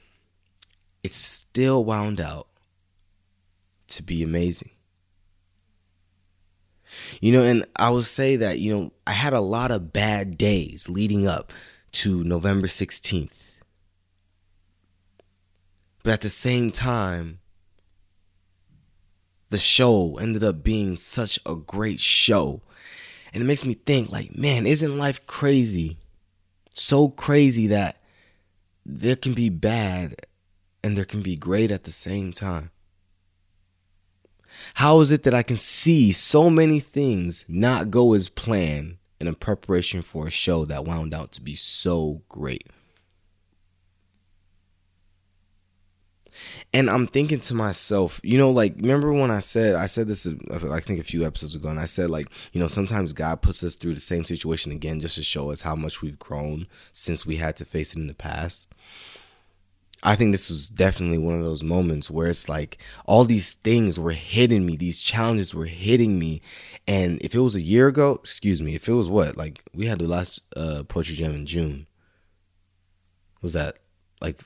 it 1.03 1.13
still 1.13 1.83
wound 1.83 2.19
out 2.19 2.47
to 3.89 4.03
be 4.03 4.23
amazing. 4.23 4.71
You 7.21 7.31
know, 7.31 7.43
and 7.43 7.65
I 7.75 7.89
will 7.89 8.03
say 8.03 8.35
that, 8.35 8.59
you 8.59 8.73
know, 8.75 8.91
I 9.07 9.13
had 9.13 9.33
a 9.33 9.39
lot 9.39 9.71
of 9.71 9.93
bad 9.93 10.37
days 10.37 10.89
leading 10.89 11.27
up 11.27 11.53
to 11.93 12.23
November 12.23 12.67
16th. 12.67 13.51
But 16.03 16.13
at 16.13 16.21
the 16.21 16.29
same 16.29 16.71
time, 16.71 17.39
the 19.49 19.57
show 19.57 20.17
ended 20.17 20.43
up 20.43 20.63
being 20.63 20.95
such 20.95 21.39
a 21.45 21.55
great 21.55 21.99
show. 21.99 22.61
And 23.33 23.43
it 23.43 23.45
makes 23.45 23.65
me 23.65 23.73
think, 23.73 24.09
like, 24.09 24.35
man, 24.35 24.65
isn't 24.65 24.97
life 24.97 25.25
crazy? 25.27 25.97
So 26.73 27.09
crazy 27.09 27.67
that 27.67 27.97
there 28.85 29.15
can 29.15 29.33
be 29.33 29.49
bad 29.49 30.15
and 30.83 30.97
there 30.97 31.05
can 31.05 31.21
be 31.21 31.35
great 31.35 31.71
at 31.71 31.83
the 31.83 31.91
same 31.91 32.33
time. 32.33 32.71
How 34.75 34.99
is 34.99 35.11
it 35.11 35.23
that 35.23 35.33
I 35.33 35.43
can 35.43 35.57
see 35.57 36.11
so 36.11 36.49
many 36.49 36.79
things 36.79 37.45
not 37.47 37.91
go 37.91 38.13
as 38.13 38.29
planned 38.29 38.97
in 39.19 39.27
a 39.27 39.33
preparation 39.33 40.01
for 40.01 40.27
a 40.27 40.31
show 40.31 40.65
that 40.65 40.85
wound 40.85 41.13
out 41.13 41.31
to 41.33 41.41
be 41.41 41.55
so 41.55 42.21
great? 42.27 42.67
And 46.73 46.89
I'm 46.89 47.07
thinking 47.07 47.39
to 47.41 47.53
myself, 47.53 48.21
you 48.23 48.37
know, 48.37 48.49
like 48.49 48.75
remember 48.77 49.11
when 49.11 49.31
I 49.31 49.39
said 49.39 49.75
I 49.75 49.85
said 49.85 50.07
this 50.07 50.25
I 50.25 50.79
think 50.79 50.99
a 50.99 51.03
few 51.03 51.25
episodes 51.25 51.55
ago, 51.55 51.69
and 51.69 51.79
I 51.79 51.85
said 51.85 52.09
like, 52.09 52.27
you 52.53 52.59
know, 52.59 52.67
sometimes 52.67 53.13
God 53.13 53.41
puts 53.41 53.63
us 53.63 53.75
through 53.75 53.93
the 53.93 53.99
same 53.99 54.23
situation 54.23 54.71
again 54.71 54.99
just 54.99 55.15
to 55.15 55.23
show 55.23 55.51
us 55.51 55.61
how 55.61 55.75
much 55.75 56.01
we've 56.01 56.19
grown 56.19 56.67
since 56.93 57.25
we 57.25 57.37
had 57.37 57.57
to 57.57 57.65
face 57.65 57.93
it 57.93 57.99
in 57.99 58.07
the 58.07 58.13
past. 58.13 58.67
I 60.03 60.15
think 60.15 60.31
this 60.31 60.49
was 60.49 60.67
definitely 60.67 61.19
one 61.19 61.35
of 61.35 61.43
those 61.43 61.61
moments 61.61 62.09
where 62.09 62.27
it's 62.27 62.49
like 62.49 62.79
all 63.05 63.23
these 63.23 63.53
things 63.53 63.99
were 63.99 64.13
hitting 64.13 64.65
me, 64.65 64.75
these 64.75 64.99
challenges 64.99 65.53
were 65.53 65.65
hitting 65.65 66.17
me. 66.17 66.41
And 66.87 67.21
if 67.21 67.35
it 67.35 67.39
was 67.39 67.55
a 67.55 67.61
year 67.61 67.87
ago, 67.87 68.13
excuse 68.13 68.61
me, 68.61 68.73
if 68.73 68.89
it 68.89 68.93
was 68.93 69.07
what, 69.07 69.37
like 69.37 69.61
we 69.75 69.85
had 69.85 69.99
the 69.99 70.07
last 70.07 70.41
uh, 70.55 70.83
poetry 70.87 71.15
jam 71.15 71.33
in 71.33 71.45
June. 71.45 71.85
Was 73.43 73.53
that 73.53 73.79
like 74.21 74.39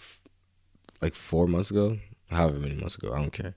like 1.05 1.15
four 1.15 1.47
months 1.47 1.69
ago, 1.69 1.99
however 2.31 2.57
many 2.57 2.75
months 2.75 2.95
ago, 2.95 3.13
I 3.13 3.19
don't 3.19 3.31
care. 3.31 3.53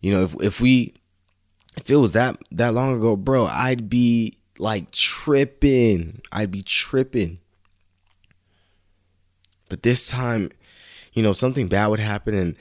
You 0.00 0.12
know, 0.12 0.22
if 0.22 0.34
if 0.42 0.60
we 0.60 0.94
if 1.76 1.88
it 1.88 1.96
was 1.96 2.12
that 2.12 2.36
that 2.50 2.74
long 2.74 2.96
ago, 2.96 3.16
bro, 3.16 3.46
I'd 3.46 3.88
be 3.88 4.38
like 4.58 4.90
tripping. 4.90 6.20
I'd 6.32 6.50
be 6.50 6.62
tripping. 6.62 7.38
But 9.68 9.82
this 9.82 10.08
time, 10.08 10.50
you 11.12 11.22
know, 11.22 11.32
something 11.32 11.68
bad 11.68 11.86
would 11.88 12.00
happen 12.00 12.34
and 12.34 12.56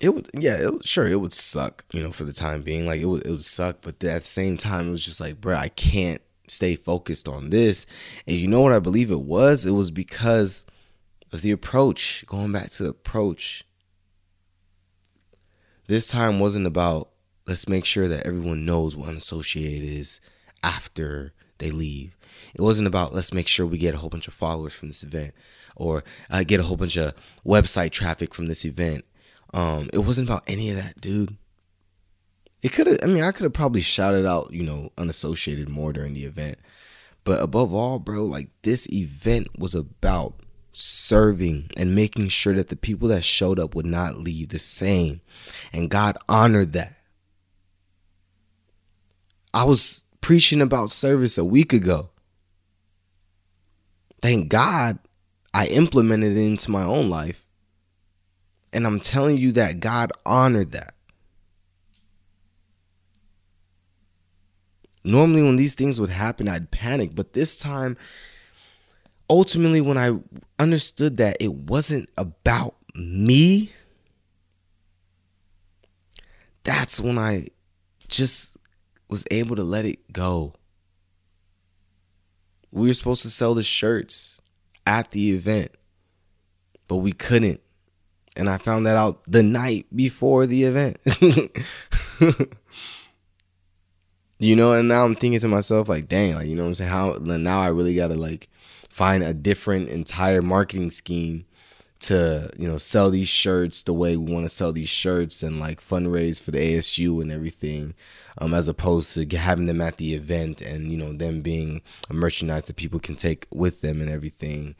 it 0.00 0.10
would 0.10 0.28
yeah, 0.34 0.56
it 0.58 0.86
sure 0.86 1.06
it 1.06 1.20
would 1.20 1.32
suck, 1.32 1.84
you 1.92 2.02
know, 2.02 2.10
for 2.10 2.24
the 2.24 2.32
time 2.32 2.62
being. 2.62 2.86
Like 2.86 3.00
it 3.00 3.06
would 3.06 3.24
it 3.24 3.30
would 3.30 3.44
suck, 3.44 3.78
but 3.82 4.02
at 4.04 4.22
the 4.22 4.28
same 4.28 4.58
time 4.58 4.88
it 4.88 4.92
was 4.92 5.04
just 5.04 5.20
like, 5.20 5.40
bro, 5.40 5.56
I 5.56 5.68
can't 5.68 6.22
stay 6.48 6.74
focused 6.74 7.28
on 7.28 7.50
this. 7.50 7.86
And 8.26 8.36
you 8.36 8.48
know 8.48 8.60
what 8.60 8.72
I 8.72 8.80
believe 8.80 9.10
it 9.10 9.22
was? 9.22 9.64
It 9.64 9.72
was 9.72 9.90
because 9.90 10.64
of 11.32 11.42
the 11.42 11.50
approach, 11.50 12.24
going 12.26 12.52
back 12.52 12.70
to 12.70 12.84
the 12.84 12.90
approach. 12.90 13.64
This 15.86 16.06
time 16.06 16.38
wasn't 16.38 16.66
about 16.66 17.10
let's 17.46 17.68
make 17.68 17.84
sure 17.84 18.08
that 18.08 18.26
everyone 18.26 18.64
knows 18.64 18.96
what 18.96 19.08
unassociated 19.08 19.88
is 19.88 20.20
after 20.62 21.32
they 21.58 21.70
leave. 21.70 22.16
It 22.54 22.60
wasn't 22.60 22.88
about 22.88 23.14
let's 23.14 23.32
make 23.32 23.48
sure 23.48 23.66
we 23.66 23.78
get 23.78 23.94
a 23.94 23.98
whole 23.98 24.10
bunch 24.10 24.28
of 24.28 24.34
followers 24.34 24.74
from 24.74 24.88
this 24.88 25.02
event 25.02 25.34
or 25.76 26.04
uh, 26.30 26.42
get 26.44 26.60
a 26.60 26.64
whole 26.64 26.76
bunch 26.76 26.96
of 26.96 27.14
website 27.44 27.90
traffic 27.90 28.34
from 28.34 28.46
this 28.46 28.64
event. 28.64 29.04
Um, 29.54 29.88
it 29.92 29.98
wasn't 29.98 30.28
about 30.28 30.44
any 30.46 30.70
of 30.70 30.76
that, 30.76 31.00
dude. 31.00 31.36
It 32.62 32.72
could 32.72 32.86
have, 32.86 32.98
I 33.02 33.06
mean, 33.06 33.22
I 33.22 33.32
could 33.32 33.44
have 33.44 33.52
probably 33.52 33.80
shouted 33.80 34.26
out, 34.26 34.52
you 34.52 34.64
know, 34.64 34.90
unassociated 34.98 35.68
more 35.68 35.92
during 35.92 36.14
the 36.14 36.24
event. 36.24 36.58
But 37.22 37.40
above 37.40 37.72
all, 37.72 37.98
bro, 37.98 38.24
like 38.24 38.48
this 38.62 38.90
event 38.92 39.58
was 39.58 39.74
about 39.74 40.40
serving 40.78 41.70
and 41.74 41.94
making 41.94 42.28
sure 42.28 42.52
that 42.52 42.68
the 42.68 42.76
people 42.76 43.08
that 43.08 43.24
showed 43.24 43.58
up 43.58 43.74
would 43.74 43.86
not 43.86 44.18
leave 44.18 44.50
the 44.50 44.58
same. 44.58 45.22
And 45.72 45.88
God 45.88 46.18
honored 46.28 46.74
that. 46.74 46.92
I 49.54 49.64
was 49.64 50.04
preaching 50.20 50.60
about 50.60 50.90
service 50.90 51.38
a 51.38 51.44
week 51.46 51.72
ago. 51.72 52.10
Thank 54.20 54.50
God 54.50 54.98
I 55.54 55.66
implemented 55.68 56.36
it 56.36 56.44
into 56.44 56.70
my 56.70 56.84
own 56.84 57.08
life. 57.08 57.46
And 58.70 58.86
I'm 58.86 59.00
telling 59.00 59.38
you 59.38 59.52
that 59.52 59.80
God 59.80 60.12
honored 60.26 60.72
that. 60.72 60.92
Normally, 65.02 65.42
when 65.42 65.56
these 65.56 65.74
things 65.74 65.98
would 65.98 66.10
happen, 66.10 66.48
I'd 66.48 66.70
panic, 66.70 67.14
but 67.14 67.32
this 67.32 67.56
time 67.56 67.96
ultimately 69.28 69.80
when 69.80 69.98
I 69.98 70.18
understood 70.58 71.16
that 71.18 71.36
it 71.40 71.52
wasn't 71.52 72.08
about 72.16 72.74
me, 72.94 73.72
that's 76.64 77.00
when 77.00 77.18
I 77.18 77.48
just 78.08 78.56
was 79.08 79.24
able 79.30 79.56
to 79.56 79.64
let 79.64 79.84
it 79.84 80.12
go. 80.12 80.54
We 82.70 82.88
were 82.88 82.94
supposed 82.94 83.22
to 83.22 83.30
sell 83.30 83.54
the 83.54 83.62
shirts 83.62 84.40
at 84.86 85.12
the 85.12 85.32
event, 85.32 85.70
but 86.88 86.96
we 86.96 87.12
couldn't. 87.12 87.60
And 88.36 88.50
I 88.50 88.58
found 88.58 88.84
that 88.86 88.96
out 88.96 89.22
the 89.26 89.42
night 89.42 89.86
before 89.94 90.46
the 90.46 90.64
event. 90.64 90.98
you 94.38 94.54
know, 94.54 94.72
and 94.72 94.88
now 94.88 95.04
I'm 95.04 95.14
thinking 95.14 95.40
to 95.40 95.48
myself, 95.48 95.88
like, 95.88 96.06
dang, 96.08 96.34
like, 96.34 96.46
you 96.46 96.54
know 96.54 96.64
what 96.64 96.68
I'm 96.68 96.74
saying? 96.74 96.90
How 96.90 97.12
now 97.22 97.60
I 97.60 97.68
really 97.68 97.94
gotta 97.94 98.14
like 98.14 98.48
find 98.96 99.22
a 99.22 99.34
different 99.34 99.90
entire 99.90 100.40
marketing 100.40 100.90
scheme 100.90 101.44
to 102.00 102.48
you 102.56 102.66
know 102.66 102.78
sell 102.78 103.10
these 103.10 103.28
shirts 103.28 103.82
the 103.82 103.92
way 103.92 104.16
we 104.16 104.32
want 104.32 104.46
to 104.46 104.48
sell 104.48 104.72
these 104.72 104.88
shirts 104.88 105.42
and 105.42 105.60
like 105.60 105.86
fundraise 105.86 106.40
for 106.40 106.50
the 106.50 106.58
ASU 106.58 107.20
and 107.20 107.30
everything 107.30 107.92
um 108.38 108.54
as 108.54 108.68
opposed 108.68 109.12
to 109.12 109.36
having 109.36 109.66
them 109.66 109.82
at 109.82 109.98
the 109.98 110.14
event 110.14 110.62
and 110.62 110.90
you 110.90 110.96
know 110.96 111.12
them 111.12 111.42
being 111.42 111.82
a 112.08 112.14
merchandise 112.14 112.64
that 112.64 112.76
people 112.76 112.98
can 112.98 113.16
take 113.16 113.46
with 113.52 113.82
them 113.82 114.00
and 114.00 114.08
everything. 114.08 114.74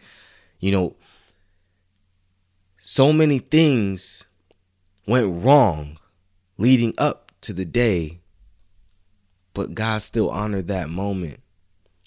You 0.61 0.73
know 0.73 0.97
so 2.79 3.13
many 3.13 3.39
things 3.39 4.25
went 5.07 5.45
wrong 5.45 5.99
leading 6.57 6.95
up 6.97 7.33
to 7.43 7.53
the 7.53 7.67
day 7.67 8.21
but 9.53 9.75
God 9.75 9.99
still 9.99 10.31
honored 10.31 10.69
that 10.69 10.89
moment 10.89 11.41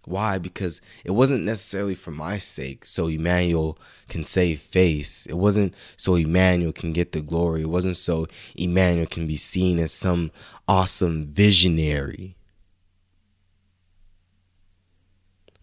why? 0.09 0.39
Because 0.39 0.81
it 1.05 1.11
wasn't 1.11 1.43
necessarily 1.43 1.95
for 1.95 2.11
my 2.11 2.39
sake, 2.39 2.85
so 2.85 3.07
Emmanuel 3.07 3.77
can 4.07 4.23
save 4.23 4.59
face. 4.59 5.25
It 5.27 5.35
wasn't 5.35 5.75
so 5.95 6.15
Emmanuel 6.15 6.73
can 6.73 6.93
get 6.93 7.11
the 7.11 7.21
glory. 7.21 7.61
It 7.61 7.69
wasn't 7.69 7.95
so 7.95 8.27
Emmanuel 8.55 9.05
can 9.05 9.27
be 9.27 9.37
seen 9.37 9.79
as 9.79 9.93
some 9.93 10.31
awesome 10.67 11.27
visionary. 11.27 12.35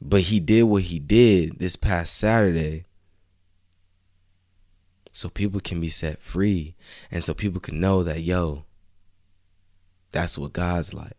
But 0.00 0.22
he 0.22 0.38
did 0.38 0.62
what 0.64 0.84
he 0.84 1.00
did 1.00 1.58
this 1.58 1.74
past 1.74 2.16
Saturday 2.16 2.84
so 5.12 5.28
people 5.28 5.60
can 5.60 5.80
be 5.80 5.88
set 5.88 6.22
free 6.22 6.76
and 7.10 7.24
so 7.24 7.34
people 7.34 7.60
can 7.60 7.80
know 7.80 8.04
that, 8.04 8.20
yo, 8.20 8.64
that's 10.12 10.38
what 10.38 10.52
God's 10.52 10.94
like 10.94 11.16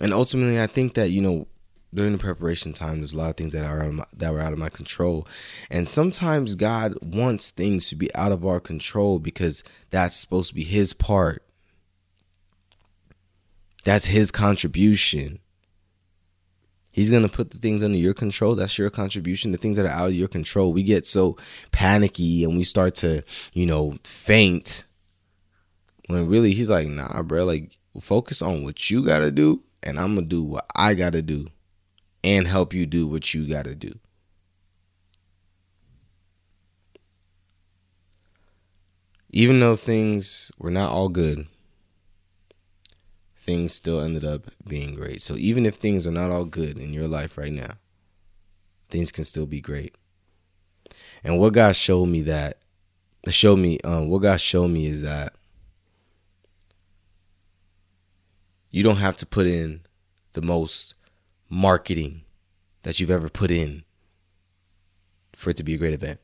and 0.00 0.12
ultimately, 0.12 0.60
I 0.60 0.66
think 0.66 0.94
that 0.94 1.10
you 1.10 1.20
know 1.20 1.46
during 1.92 2.12
the 2.12 2.18
preparation 2.18 2.72
time, 2.72 2.98
there's 2.98 3.14
a 3.14 3.18
lot 3.18 3.30
of 3.30 3.36
things 3.36 3.54
that 3.54 3.64
are 3.64 3.90
my, 3.90 4.04
that 4.14 4.32
were 4.32 4.40
out 4.40 4.52
of 4.52 4.58
my 4.58 4.68
control, 4.68 5.26
and 5.70 5.88
sometimes 5.88 6.54
God 6.54 6.94
wants 7.02 7.50
things 7.50 7.88
to 7.88 7.96
be 7.96 8.14
out 8.14 8.32
of 8.32 8.44
our 8.44 8.60
control 8.60 9.18
because 9.18 9.64
that's 9.90 10.16
supposed 10.16 10.48
to 10.50 10.54
be 10.54 10.64
His 10.64 10.92
part. 10.92 11.42
That's 13.84 14.06
His 14.06 14.30
contribution. 14.30 15.40
He's 16.90 17.10
gonna 17.10 17.28
put 17.28 17.52
the 17.52 17.58
things 17.58 17.82
under 17.82 17.98
your 17.98 18.14
control. 18.14 18.54
That's 18.54 18.76
your 18.76 18.90
contribution. 18.90 19.52
The 19.52 19.58
things 19.58 19.76
that 19.76 19.86
are 19.86 19.88
out 19.88 20.08
of 20.08 20.14
your 20.14 20.28
control, 20.28 20.72
we 20.72 20.82
get 20.82 21.06
so 21.06 21.36
panicky 21.70 22.44
and 22.44 22.56
we 22.56 22.64
start 22.64 22.96
to, 22.96 23.22
you 23.52 23.66
know, 23.66 23.96
faint. 24.04 24.84
When 26.08 26.26
really, 26.26 26.54
he's 26.54 26.70
like, 26.70 26.88
"Nah, 26.88 27.22
bro. 27.22 27.44
Like, 27.44 27.76
focus 28.00 28.42
on 28.42 28.62
what 28.62 28.90
you 28.90 29.04
gotta 29.04 29.30
do 29.30 29.62
and 29.82 29.98
I'm 29.98 30.14
gonna 30.14 30.26
do 30.26 30.42
what 30.42 30.66
I 30.74 30.94
gotta 30.94 31.22
do 31.22 31.48
and 32.24 32.46
help 32.46 32.72
you 32.74 32.86
do 32.86 33.06
what 33.06 33.34
you 33.34 33.46
gotta 33.46 33.74
do. 33.74 33.98
Even 39.30 39.60
though 39.60 39.74
things 39.74 40.50
were 40.58 40.70
not 40.70 40.90
all 40.90 41.08
good, 41.08 41.46
things 43.36 43.72
still 43.72 44.00
ended 44.00 44.24
up 44.24 44.50
being 44.66 44.94
great. 44.94 45.22
So 45.22 45.36
even 45.36 45.64
if 45.66 45.76
things 45.76 46.06
are 46.06 46.12
not 46.12 46.30
all 46.30 46.44
good 46.44 46.78
in 46.78 46.92
your 46.92 47.08
life 47.08 47.38
right 47.38 47.52
now, 47.52 47.74
things 48.90 49.12
can 49.12 49.24
still 49.24 49.46
be 49.46 49.60
great. 49.60 49.94
And 51.22 51.38
what 51.38 51.52
God 51.52 51.76
showed 51.76 52.06
me 52.06 52.22
that 52.22 52.58
showed 53.28 53.56
me 53.58 53.78
um, 53.80 54.08
what 54.08 54.22
God 54.22 54.40
showed 54.40 54.68
me 54.68 54.86
is 54.86 55.02
that 55.02 55.34
You 58.78 58.84
don't 58.84 58.98
have 58.98 59.16
to 59.16 59.26
put 59.26 59.48
in 59.48 59.80
the 60.34 60.40
most 60.40 60.94
marketing 61.48 62.22
that 62.84 63.00
you've 63.00 63.10
ever 63.10 63.28
put 63.28 63.50
in 63.50 63.82
for 65.32 65.50
it 65.50 65.56
to 65.56 65.64
be 65.64 65.74
a 65.74 65.78
great 65.78 65.94
event. 65.94 66.20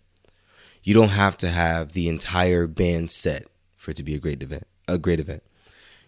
You 0.85 0.95
don't 0.95 1.09
have 1.09 1.37
to 1.39 1.51
have 1.51 1.95
the 1.95 2.09
entire 2.09 2.69
band 2.69 3.11
set 3.11 3.49
for 3.77 3.91
it 3.91 3.97
to 3.97 4.05
be 4.05 4.15
a 4.15 4.21
great 4.21 4.41
event, 4.41 4.69
a 4.87 4.99
great 4.99 5.19
event. 5.19 5.43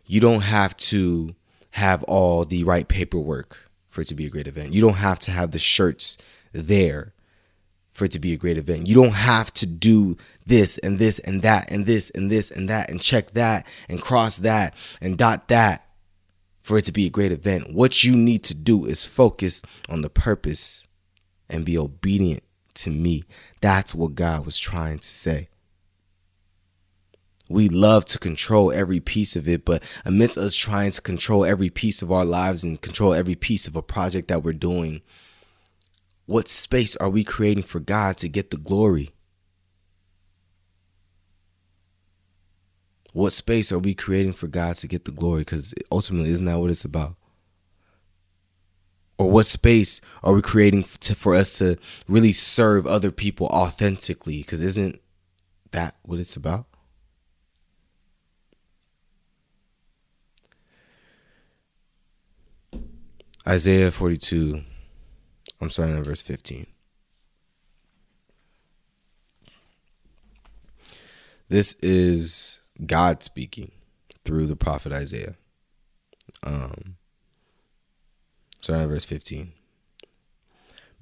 You 0.06 0.20
don't 0.20 0.42
have 0.42 0.76
to 0.76 1.34
have 1.72 2.04
all 2.04 2.44
the 2.44 2.62
right 2.62 2.86
paperwork 2.86 3.68
for 3.88 4.02
it 4.02 4.06
to 4.06 4.14
be 4.14 4.26
a 4.26 4.30
great 4.30 4.46
event. 4.46 4.72
You 4.72 4.80
don't 4.80 4.94
have 4.94 5.18
to 5.18 5.32
have 5.32 5.50
the 5.50 5.58
shirts 5.58 6.16
there 6.52 7.12
for 7.90 8.04
it 8.04 8.12
to 8.12 8.20
be 8.20 8.32
a 8.32 8.36
great 8.36 8.56
event. 8.56 8.86
You 8.86 8.94
don't 8.94 9.14
have 9.14 9.52
to 9.54 9.66
do 9.66 10.16
this 10.46 10.78
and 10.78 11.00
this 11.00 11.18
and 11.18 11.42
that 11.42 11.72
and 11.72 11.86
this 11.86 12.08
and 12.10 12.30
this 12.30 12.52
and 12.52 12.68
that 12.68 12.88
and 12.88 13.00
check 13.00 13.32
that 13.32 13.66
and 13.88 14.00
cross 14.00 14.36
that 14.36 14.74
and 15.00 15.18
dot 15.18 15.48
that 15.48 15.85
for 16.66 16.76
it 16.76 16.85
to 16.85 16.90
be 16.90 17.06
a 17.06 17.11
great 17.11 17.30
event. 17.30 17.73
What 17.73 18.02
you 18.02 18.16
need 18.16 18.42
to 18.42 18.54
do 18.54 18.87
is 18.87 19.06
focus 19.06 19.62
on 19.88 20.02
the 20.02 20.11
purpose 20.11 20.85
and 21.49 21.64
be 21.64 21.78
obedient 21.78 22.42
to 22.75 22.90
me. 22.90 23.23
That's 23.61 23.94
what 23.94 24.16
God 24.16 24.44
was 24.44 24.58
trying 24.58 24.99
to 24.99 25.08
say. 25.08 25.49
We 27.49 27.68
love 27.68 28.04
to 28.06 28.18
control 28.18 28.73
every 28.73 28.99
piece 28.99 29.37
of 29.37 29.46
it, 29.46 29.64
but 29.64 29.80
amidst 30.04 30.38
us 30.38 30.56
trying 30.56 30.90
to 30.90 31.00
control 31.00 31.44
every 31.44 31.70
piece 31.70 32.02
of 32.02 32.11
our 32.11 32.25
lives 32.25 32.64
and 32.64 32.82
control 32.82 33.14
every 33.14 33.37
piece 33.37 33.68
of 33.68 33.76
a 33.76 33.80
project 33.80 34.26
that 34.26 34.42
we're 34.42 34.52
doing, 34.52 35.02
what 36.25 36.49
space 36.49 36.96
are 36.96 37.08
we 37.08 37.23
creating 37.23 37.62
for 37.62 37.78
God 37.78 38.16
to 38.16 38.28
get 38.28 38.50
the 38.50 38.56
glory? 38.56 39.12
What 43.16 43.32
space 43.32 43.73
are 43.73 43.78
we 43.78 43.94
creating 43.94 44.35
for 44.35 44.46
God 44.46 44.76
to 44.76 44.87
get 44.87 45.06
the 45.06 45.11
glory? 45.11 45.40
Because 45.40 45.73
ultimately, 45.90 46.28
isn't 46.32 46.44
that 46.44 46.58
what 46.58 46.68
it's 46.68 46.85
about? 46.85 47.14
Or 49.16 49.30
what 49.30 49.46
space 49.46 50.02
are 50.23 50.35
we 50.35 50.42
creating 50.42 50.85
to, 51.00 51.14
for 51.14 51.35
us 51.35 51.56
to 51.56 51.78
really 52.06 52.35
serve 52.35 52.87
other 52.87 53.11
people 53.11 53.46
authentically? 53.46 54.40
Because 54.40 54.62
isn't 54.62 55.00
that 55.70 55.96
what 56.02 56.18
it's 56.18 56.37
about? 56.37 56.66
Isaiah 63.49 63.90
42, 63.90 64.62
I'm 65.62 65.70
starting 65.70 65.96
at 65.96 66.04
verse 66.04 66.20
15. 66.20 66.66
This 71.49 71.73
is 71.80 72.61
God 72.85 73.23
speaking 73.23 73.73
through 74.25 74.47
the 74.47 74.56
prophet 74.56 74.92
Isaiah. 74.92 75.37
Um, 76.42 76.97
starting 78.61 78.88
verse 78.88 79.04
15. 79.04 79.52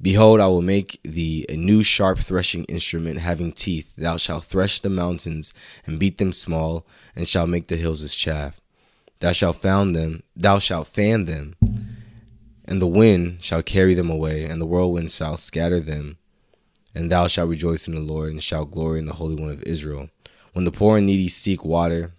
Behold, 0.01 0.41
I 0.41 0.49
will 0.49 0.63
make 0.63 1.01
thee 1.03 1.47
a 1.49 1.57
new 1.57 1.83
sharp 1.83 2.19
threshing 2.19 2.65
instrument 2.65 3.21
having 3.21 3.53
teeth. 3.53 3.95
Thou 3.97 4.17
shalt 4.17 4.45
thresh 4.45 4.81
the 4.81 4.91
mountains 4.91 5.55
and 5.87 5.99
beat 5.99 6.19
them 6.19 6.33
small, 6.33 6.87
and 7.15 7.27
shalt 7.27 7.49
make 7.49 7.69
the 7.69 7.77
hills 7.77 8.03
as 8.03 8.15
chaff. 8.15 8.61
Thou 9.21 9.33
shalt 9.33 9.63
fan 9.63 9.93
them, 9.93 10.23
thou 10.37 10.59
shalt 10.59 10.89
fan 10.89 11.25
them, 11.25 11.57
and 12.65 12.83
the 12.83 12.87
wind 12.87 13.43
shall 13.43 13.63
carry 13.63 13.95
them 13.95 14.11
away, 14.11 14.45
and 14.45 14.61
the 14.61 14.67
whirlwind 14.67 15.11
shall 15.11 15.37
scatter 15.37 15.81
them. 15.81 16.19
And 16.95 17.11
thou 17.11 17.27
shalt 17.27 17.49
rejoice 17.49 17.89
in 17.89 17.95
the 17.95 18.01
Lord, 18.01 18.31
and 18.31 18.43
shalt 18.43 18.71
glory 18.71 18.99
in 18.99 19.07
the 19.07 19.15
Holy 19.15 19.35
One 19.35 19.51
of 19.51 19.63
Israel. 19.63 20.11
When 20.55 20.65
the 20.65 20.71
poor 20.71 20.99
and 20.99 21.07
needy 21.07 21.29
seek 21.29 21.65
water, 21.65 22.13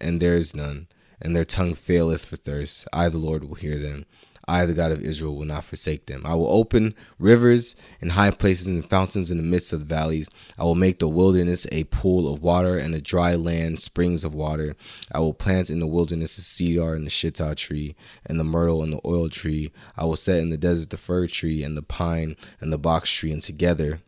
and 0.00 0.22
there 0.22 0.36
is 0.36 0.54
none, 0.54 0.86
and 1.20 1.34
their 1.34 1.44
tongue 1.44 1.74
faileth 1.74 2.24
for 2.24 2.36
thirst, 2.36 2.86
I, 2.92 3.08
the 3.08 3.18
Lord, 3.18 3.42
will 3.42 3.56
hear 3.56 3.78
them. 3.78 4.06
I, 4.46 4.64
the 4.64 4.74
God 4.74 4.92
of 4.92 5.02
Israel, 5.02 5.34
will 5.34 5.44
not 5.44 5.64
forsake 5.64 6.06
them. 6.06 6.22
I 6.24 6.36
will 6.36 6.46
open 6.46 6.94
rivers 7.18 7.74
in 8.00 8.10
high 8.10 8.30
places 8.30 8.68
and 8.68 8.88
fountains 8.88 9.32
in 9.32 9.38
the 9.38 9.42
midst 9.42 9.72
of 9.72 9.80
the 9.80 9.92
valleys. 9.92 10.30
I 10.56 10.62
will 10.62 10.76
make 10.76 11.00
the 11.00 11.08
wilderness 11.08 11.66
a 11.72 11.82
pool 11.84 12.32
of 12.32 12.44
water 12.44 12.78
and 12.78 12.94
the 12.94 13.00
dry 13.00 13.34
land 13.34 13.80
springs 13.80 14.22
of 14.22 14.34
water. 14.34 14.76
I 15.10 15.18
will 15.18 15.34
plant 15.34 15.68
in 15.68 15.80
the 15.80 15.86
wilderness 15.88 16.36
the 16.36 16.42
cedar 16.42 16.94
and 16.94 17.04
the 17.04 17.10
shittah 17.10 17.56
tree 17.56 17.96
and 18.24 18.38
the 18.38 18.44
myrtle 18.44 18.84
and 18.84 18.92
the 18.92 19.00
oil 19.04 19.28
tree. 19.28 19.72
I 19.96 20.04
will 20.04 20.14
set 20.14 20.38
in 20.38 20.50
the 20.50 20.56
desert 20.56 20.90
the 20.90 20.96
fir 20.96 21.26
tree 21.26 21.64
and 21.64 21.76
the 21.76 21.82
pine 21.82 22.36
and 22.60 22.72
the 22.72 22.78
box 22.78 23.10
tree, 23.10 23.32
and 23.32 23.42
together. 23.42 24.00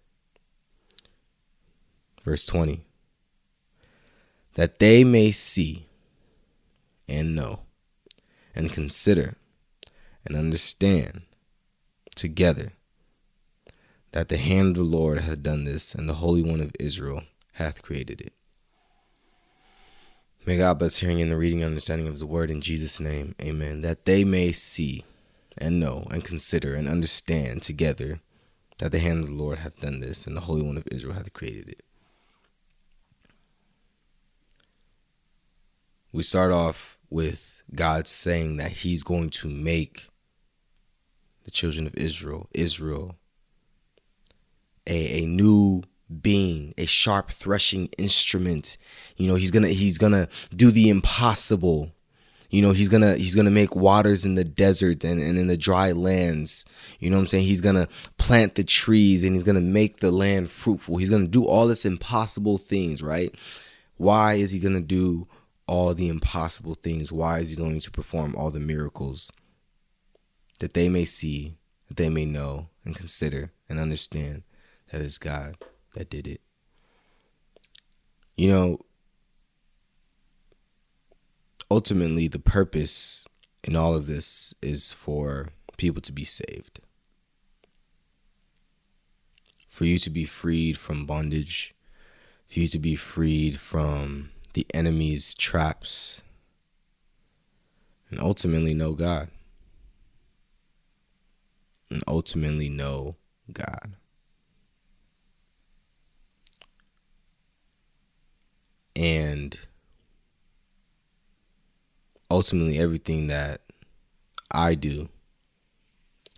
Verse 2.24 2.44
20 2.44 2.84
that 4.54 4.78
they 4.78 5.04
may 5.04 5.30
see 5.30 5.86
and 7.08 7.34
know 7.34 7.60
and 8.54 8.72
consider 8.72 9.36
and 10.24 10.36
understand 10.36 11.22
together 12.14 12.72
that 14.12 14.28
the 14.28 14.36
hand 14.36 14.76
of 14.76 14.84
the 14.84 14.96
Lord 14.96 15.20
hath 15.20 15.42
done 15.42 15.64
this, 15.64 15.94
and 15.94 16.08
the 16.08 16.14
Holy 16.14 16.42
One 16.42 16.60
of 16.60 16.72
Israel 16.78 17.22
hath 17.54 17.82
created 17.82 18.20
it. 18.20 18.34
May 20.44 20.58
God 20.58 20.78
bless 20.78 20.98
hearing 20.98 21.22
and 21.22 21.30
the 21.30 21.36
reading 21.36 21.62
and 21.62 21.70
understanding 21.70 22.06
of 22.06 22.14
his 22.14 22.24
word 22.24 22.50
in 22.50 22.60
Jesus' 22.60 23.00
name. 23.00 23.34
Amen. 23.40 23.80
That 23.80 24.04
they 24.04 24.24
may 24.24 24.52
see 24.52 25.04
and 25.56 25.80
know 25.80 26.06
and 26.10 26.24
consider 26.24 26.74
and 26.74 26.88
understand 26.88 27.62
together 27.62 28.20
that 28.78 28.92
the 28.92 28.98
hand 28.98 29.22
of 29.22 29.30
the 29.30 29.34
Lord 29.34 29.60
hath 29.60 29.80
done 29.80 30.00
this, 30.00 30.26
and 30.26 30.36
the 30.36 30.42
Holy 30.42 30.62
One 30.62 30.76
of 30.76 30.88
Israel 30.90 31.14
hath 31.14 31.32
created 31.32 31.68
it. 31.68 31.82
We 36.12 36.22
start 36.22 36.52
off 36.52 36.98
with 37.08 37.62
God 37.74 38.06
saying 38.06 38.58
that 38.58 38.70
He's 38.70 39.02
going 39.02 39.30
to 39.30 39.48
make 39.48 40.08
the 41.44 41.50
children 41.50 41.86
of 41.86 41.94
Israel, 41.94 42.48
Israel, 42.52 43.16
a, 44.86 45.22
a 45.22 45.26
new 45.26 45.82
being, 46.20 46.74
a 46.76 46.86
sharp 46.86 47.30
threshing 47.30 47.86
instrument. 47.98 48.76
You 49.16 49.28
know, 49.28 49.34
he's 49.34 49.50
gonna 49.50 49.68
he's 49.68 49.98
gonna 49.98 50.28
do 50.54 50.70
the 50.70 50.88
impossible. 50.88 51.92
You 52.50 52.60
know, 52.60 52.72
he's 52.72 52.88
gonna 52.88 53.16
he's 53.16 53.34
gonna 53.34 53.50
make 53.50 53.74
waters 53.74 54.26
in 54.26 54.34
the 54.34 54.44
desert 54.44 55.04
and, 55.04 55.20
and 55.20 55.38
in 55.38 55.46
the 55.46 55.56
dry 55.56 55.92
lands. 55.92 56.64
You 56.98 57.08
know 57.08 57.16
what 57.16 57.22
I'm 57.22 57.26
saying? 57.28 57.46
He's 57.46 57.62
gonna 57.62 57.88
plant 58.18 58.56
the 58.56 58.64
trees 58.64 59.24
and 59.24 59.34
he's 59.34 59.44
gonna 59.44 59.60
make 59.60 60.00
the 60.00 60.10
land 60.10 60.50
fruitful. 60.50 60.98
He's 60.98 61.10
gonna 61.10 61.28
do 61.28 61.46
all 61.46 61.66
this 61.66 61.86
impossible 61.86 62.58
things, 62.58 63.02
right? 63.02 63.34
Why 63.96 64.34
is 64.34 64.50
he 64.50 64.58
gonna 64.58 64.80
do 64.80 65.28
all 65.72 65.94
the 65.94 66.08
impossible 66.08 66.74
things? 66.74 67.10
Why 67.10 67.38
is 67.38 67.48
he 67.48 67.56
going 67.56 67.80
to 67.80 67.90
perform 67.90 68.36
all 68.36 68.50
the 68.50 68.60
miracles? 68.60 69.32
That 70.60 70.74
they 70.74 70.90
may 70.90 71.06
see, 71.06 71.56
that 71.88 71.96
they 71.96 72.10
may 72.10 72.26
know 72.26 72.68
and 72.84 72.94
consider 72.94 73.52
and 73.70 73.78
understand 73.78 74.42
that 74.90 75.00
it's 75.00 75.16
God 75.16 75.56
that 75.94 76.10
did 76.10 76.26
it. 76.26 76.42
You 78.36 78.48
know, 78.48 78.80
ultimately, 81.70 82.28
the 82.28 82.38
purpose 82.38 83.26
in 83.64 83.74
all 83.74 83.94
of 83.94 84.06
this 84.06 84.54
is 84.60 84.92
for 84.92 85.48
people 85.78 86.02
to 86.02 86.12
be 86.12 86.24
saved, 86.24 86.80
for 89.66 89.86
you 89.86 89.98
to 90.00 90.10
be 90.10 90.26
freed 90.26 90.76
from 90.76 91.06
bondage, 91.06 91.74
for 92.46 92.60
you 92.60 92.66
to 92.66 92.78
be 92.78 92.94
freed 92.94 93.58
from 93.58 94.32
the 94.54 94.66
enemy's 94.74 95.34
traps, 95.34 96.22
and 98.10 98.20
ultimately 98.20 98.74
know 98.74 98.92
God. 98.92 99.28
And 101.90 102.02
ultimately 102.06 102.68
know 102.68 103.16
God. 103.52 103.96
and 108.94 109.58
ultimately 112.30 112.78
everything 112.78 113.26
that 113.28 113.60
I 114.50 114.74
do 114.74 115.08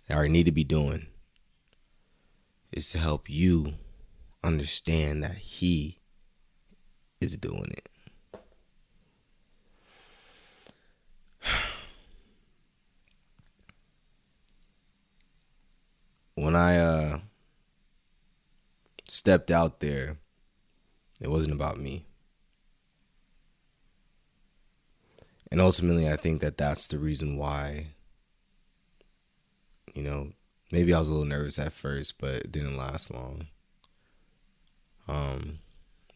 or 0.09 0.23
I 0.23 0.27
need 0.27 0.45
to 0.45 0.51
be 0.51 0.63
doing 0.63 1.07
is 2.71 2.89
to 2.91 2.99
help 2.99 3.29
you 3.29 3.73
understand 4.43 5.23
that 5.23 5.37
he 5.37 5.99
is 7.19 7.37
doing 7.37 7.71
it. 7.71 7.89
When 16.45 16.55
I 16.55 16.77
uh 16.77 17.19
stepped 19.09 19.49
out 19.49 19.79
there, 19.79 20.17
it 21.19 21.29
wasn't 21.29 21.55
about 21.55 21.79
me. 21.79 22.05
and 25.51 25.61
ultimately 25.61 26.09
i 26.09 26.15
think 26.15 26.41
that 26.41 26.57
that's 26.57 26.87
the 26.87 26.97
reason 26.97 27.37
why 27.37 27.85
you 29.93 30.01
know 30.01 30.31
maybe 30.71 30.93
i 30.93 30.99
was 30.99 31.07
a 31.07 31.13
little 31.13 31.27
nervous 31.27 31.59
at 31.59 31.71
first 31.71 32.19
but 32.19 32.33
it 32.33 32.51
didn't 32.51 32.75
last 32.75 33.13
long 33.13 33.47
um 35.07 35.59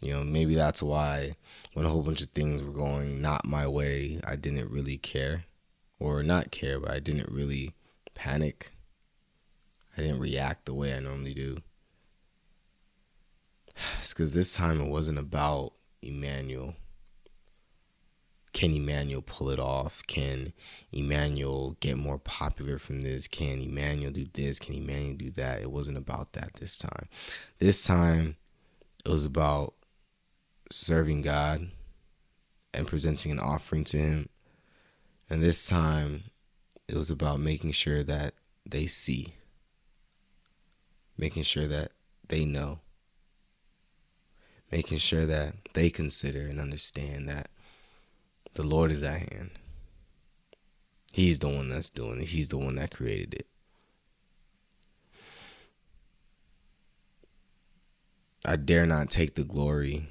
you 0.02 0.12
know 0.12 0.24
maybe 0.24 0.56
that's 0.56 0.82
why 0.82 1.36
when 1.74 1.86
a 1.86 1.89
whole 1.89 2.02
bunch 2.02 2.22
of 2.22 2.30
things 2.32 2.63
were 2.63 2.72
going 2.72 3.22
not 3.22 3.46
my 3.46 3.68
way 3.68 4.20
i 4.26 4.36
didn't 4.36 4.70
really 4.72 4.98
care 4.98 5.46
or 6.00 6.24
not 6.24 6.52
care 6.52 6.80
but 6.80 6.92
i 6.92 7.00
didn't 7.00 7.32
really 7.32 7.76
panic 8.15 8.74
i 10.00 10.02
didn't 10.02 10.20
react 10.20 10.66
the 10.66 10.74
way 10.74 10.94
i 10.94 11.00
normally 11.00 11.34
do 11.34 11.58
it's 14.00 14.14
because 14.14 14.34
this 14.34 14.54
time 14.54 14.80
it 14.80 14.88
wasn't 14.88 15.18
about 15.18 15.74
emmanuel 16.02 16.76
can 18.52 18.74
Emmanuel 18.74 19.22
pull 19.22 19.50
it 19.50 19.60
off? 19.60 20.02
Can 20.08 20.54
Emmanuel 20.92 21.78
get 21.80 21.98
more 21.98 22.18
popular 22.18 22.80
from 22.80 23.02
this? 23.02 23.28
Can 23.28 23.62
Emmanuel 23.62 24.12
do 24.12 24.26
this? 24.34 24.60
Can 24.60 24.74
Emmanuel 24.74 25.16
do 25.16 25.32
that? 25.32 25.62
It 25.62 25.72
wasn't 25.72 25.98
about 25.98 26.34
that 26.34 26.56
this 26.56 26.78
time. 26.78 27.08
This 27.60 27.84
time, 27.84 28.38
it 29.06 29.10
was 29.10 29.26
about 29.26 29.76
serving 30.72 31.22
God 31.22 31.70
and 32.74 32.88
presenting 32.88 33.32
an 33.32 33.40
offering 33.40 33.84
to 33.86 33.98
Him. 33.98 34.30
And 35.30 35.44
this 35.44 35.68
time, 35.68 36.24
it 36.88 36.96
was 36.96 37.12
about 37.12 37.40
making 37.40 37.72
sure 37.74 38.04
that 38.04 38.34
they 38.66 38.88
see, 38.88 39.36
making 41.20 41.44
sure 41.44 41.68
that 41.68 41.92
they 42.30 42.46
know, 42.46 42.80
making 44.72 44.98
sure 44.98 45.26
that 45.26 45.54
they 45.74 45.90
consider 45.90 46.48
and 46.48 46.62
understand 46.62 47.28
that 47.28 47.50
the 48.54 48.64
Lord 48.64 48.90
is 48.90 49.04
at 49.04 49.32
hand. 49.34 49.52
He's 51.12 51.40
the 51.40 51.50
one 51.50 51.68
that's 51.68 51.90
doing 51.90 52.22
it. 52.22 52.30
He's 52.30 52.48
the 52.48 52.58
one 52.58 52.76
that 52.76 52.96
created 52.96 53.34
it. 53.34 53.48
I 58.46 58.56
dare 58.56 58.86
not 58.86 59.10
take 59.10 59.36
the 59.36 59.44
glory. 59.44 60.08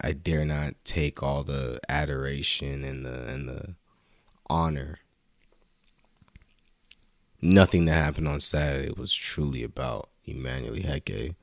I 0.00 0.12
dare 0.12 0.44
not 0.44 0.74
take 0.84 1.24
all 1.24 1.42
the 1.42 1.80
adoration 1.88 2.84
and 2.84 3.04
the 3.04 3.26
and 3.26 3.48
the 3.48 3.74
honor. 4.48 4.98
Nothing 7.44 7.84
that 7.84 7.92
happened 7.92 8.26
on 8.26 8.40
Saturday 8.40 8.90
was 8.96 9.12
truly 9.12 9.62
about 9.62 10.08
Emmanuel 10.24 10.76
Heke, 10.76 11.34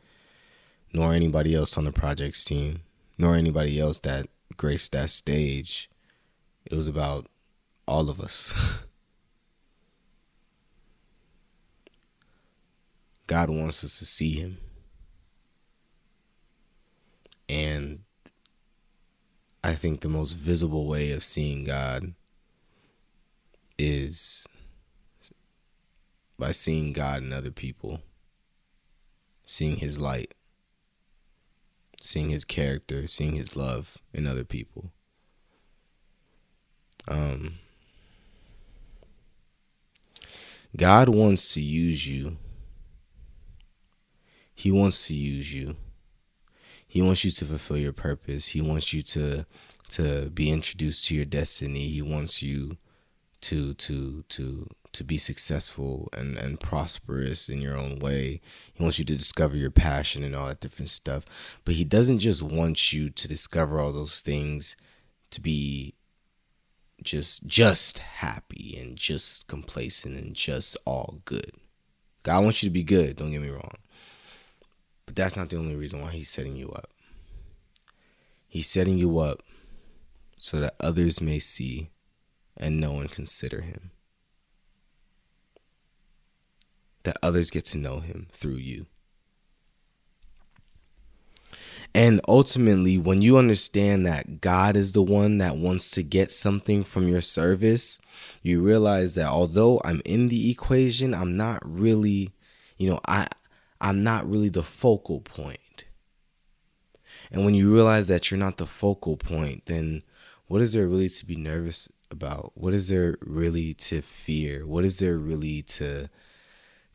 nor 0.92 1.14
anybody 1.14 1.54
else 1.54 1.78
on 1.78 1.86
the 1.86 1.92
project's 1.92 2.44
team, 2.44 2.82
nor 3.20 3.36
anybody 3.36 3.80
else 3.80 4.00
that 4.00 4.28
graced 4.58 4.94
that 4.94 5.12
stage 5.12 5.92
it 6.66 6.76
was 6.76 6.88
about 6.88 7.28
all 7.88 8.10
of 8.10 8.20
us. 8.20 8.52
God 13.28 13.52
wants 13.52 13.84
us 13.84 14.00
to 14.00 14.06
see 14.06 14.34
Him. 14.40 14.58
And 17.48 18.00
I 19.64 19.76
think 19.76 20.02
the 20.02 20.10
most 20.10 20.34
visible 20.34 20.88
way 20.88 21.12
of 21.12 21.24
seeing 21.24 21.64
God 21.64 22.16
is 23.78 24.48
by 26.42 26.52
seeing 26.52 26.92
God 26.92 27.22
in 27.22 27.32
other 27.32 27.52
people, 27.52 28.02
seeing 29.46 29.76
His 29.76 30.02
light, 30.02 30.34
seeing 32.02 32.32
His 32.32 32.44
character, 32.44 33.06
seeing 33.06 33.36
His 33.36 33.56
love 33.56 34.00
in 34.12 34.26
other 34.26 34.44
people. 34.44 34.92
Um, 37.08 37.60
God 40.76 41.10
wants 41.10 41.54
to 41.54 41.62
use 41.62 42.08
you. 42.08 42.38
He 44.56 44.72
wants 44.72 45.06
to 45.10 45.14
use 45.14 45.54
you. 45.54 45.76
He 46.88 47.04
wants 47.04 47.24
you 47.24 47.30
to 47.30 47.46
fulfill 47.46 47.78
your 47.78 47.94
purpose. 47.94 48.48
He 48.48 48.62
wants 48.62 48.94
you 48.94 49.04
to 49.04 49.46
to 49.90 50.32
be 50.32 50.50
introduced 50.50 51.06
to 51.06 51.16
your 51.16 51.26
destiny. 51.26 51.90
He 51.90 52.02
wants 52.02 52.42
you 52.42 52.78
to 53.42 53.74
to 53.76 54.24
to 54.30 54.68
to 54.94 55.04
be 55.04 55.18
successful 55.18 56.10
and 56.14 56.38
and 56.38 56.60
prosperous 56.60 57.50
in 57.50 57.62
your 57.62 57.78
own 57.78 58.00
way. 58.00 58.42
He 58.74 58.84
wants 58.84 59.00
you 59.00 59.06
to 59.06 59.16
discover 59.16 59.56
your 59.58 59.72
passion 59.72 60.24
and 60.24 60.36
all 60.36 60.48
that 60.48 60.60
different 60.60 60.90
stuff. 60.90 61.26
But 61.66 61.76
he 61.76 61.84
doesn't 61.84 62.20
just 62.20 62.42
want 62.44 62.94
you 62.94 63.10
to 63.10 63.28
discover 63.28 63.80
all 63.80 63.92
those 63.92 64.22
things 64.22 64.76
to 65.32 65.42
be 65.42 65.96
just 67.04 67.46
just 67.48 68.00
happy 68.00 68.78
and 68.80 68.96
just 68.96 69.48
complacent 69.48 70.18
and 70.18 70.36
just 70.36 70.78
all 70.86 71.22
good. 71.26 71.52
God 72.24 72.44
wants 72.44 72.62
you 72.62 72.70
to 72.70 72.74
be 72.74 72.84
good, 72.84 73.18
don't 73.18 73.32
get 73.32 73.42
me 73.42 73.50
wrong. 73.50 73.76
But 75.06 75.16
that's 75.16 75.36
not 75.36 75.50
the 75.50 75.58
only 75.58 75.76
reason 75.76 76.02
why 76.02 76.12
he's 76.12 76.30
setting 76.30 76.56
you 76.56 76.70
up. 76.70 76.92
He's 78.48 78.70
setting 78.70 78.98
you 78.98 79.18
up 79.20 79.42
so 80.38 80.60
that 80.60 80.76
others 80.80 81.22
may 81.22 81.40
see 81.40 81.90
and 82.58 82.80
no 82.80 82.92
one 82.92 83.08
consider 83.08 83.62
him. 83.62 83.92
That 87.04 87.18
others 87.24 87.50
get 87.50 87.66
to 87.68 87.78
know 87.78 88.00
him 88.00 88.28
through 88.32 88.58
you 88.58 88.86
And 91.94 92.22
ultimately, 92.28 92.98
when 92.98 93.22
you 93.22 93.38
understand 93.38 94.06
that 94.06 94.40
God 94.40 94.78
is 94.78 94.94
the 94.94 95.04
one 95.04 95.40
that 95.40 95.58
wants 95.58 95.92
to 95.92 96.04
get 96.04 96.32
something 96.32 96.84
from 96.84 97.08
your 97.10 97.22
service, 97.22 98.00
you 98.42 98.62
realize 98.62 99.16
that 99.16 99.28
although 99.28 99.82
I'm 99.84 100.02
in 100.06 100.30
the 100.30 100.50
equation, 100.50 101.14
I'm 101.14 101.34
not 101.34 101.60
really, 101.66 102.30
you 102.78 102.90
know, 102.90 103.02
I 103.08 103.28
I'm 103.82 104.04
not 104.04 104.30
really 104.30 104.50
the 104.50 104.64
focal 104.64 105.20
point. 105.20 105.86
And 107.30 107.44
when 107.44 107.56
you 107.56 107.74
realize 107.74 108.08
that 108.08 108.32
you're 108.32 108.38
not 108.38 108.58
the 108.58 108.66
focal 108.66 109.18
point, 109.18 109.66
then 109.66 110.04
what 110.48 110.62
is 110.62 110.74
there 110.74 110.88
really 110.88 111.10
to 111.10 111.26
be 111.26 111.36
nervous 111.36 111.90
about? 112.12 112.52
What 112.56 112.74
is 112.74 112.90
there 112.90 113.18
really 113.22 113.74
to 113.76 114.02
fear? 114.02 114.66
What 114.66 114.86
is 114.86 115.00
there 115.00 115.18
really 115.18 115.62
to 115.64 116.10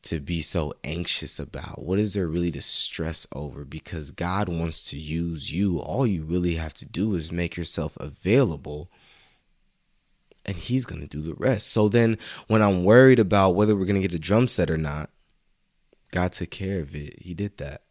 to 0.02 0.20
be 0.20 0.40
so 0.40 0.72
anxious 0.84 1.38
about? 1.38 1.82
What 1.82 1.98
is 1.98 2.14
there 2.14 2.28
really 2.28 2.52
to 2.52 2.62
stress 2.62 3.26
over? 3.32 3.64
Because 3.64 4.12
God 4.12 4.48
wants 4.48 4.88
to 4.90 4.96
use 4.96 5.52
you. 5.52 5.78
All 5.78 6.06
you 6.06 6.24
really 6.24 6.54
have 6.54 6.74
to 6.74 6.86
do 6.86 7.14
is 7.14 7.32
make 7.32 7.56
yourself 7.56 7.96
available 7.98 8.88
and 10.46 10.56
he's 10.56 10.84
going 10.84 11.00
to 11.00 11.08
do 11.08 11.20
the 11.20 11.34
rest. 11.34 11.68
So 11.72 11.88
then 11.88 12.18
when 12.46 12.62
I'm 12.62 12.84
worried 12.84 13.18
about 13.18 13.56
whether 13.56 13.74
we're 13.74 13.84
going 13.84 14.00
to 14.00 14.08
get 14.08 14.14
a 14.14 14.18
drum 14.18 14.48
set 14.48 14.70
or 14.70 14.78
not, 14.78 15.10
God 16.12 16.32
took 16.32 16.50
care 16.50 16.80
of 16.80 16.94
it. 16.94 17.20
He 17.20 17.34
did 17.34 17.58
that. 17.58 17.82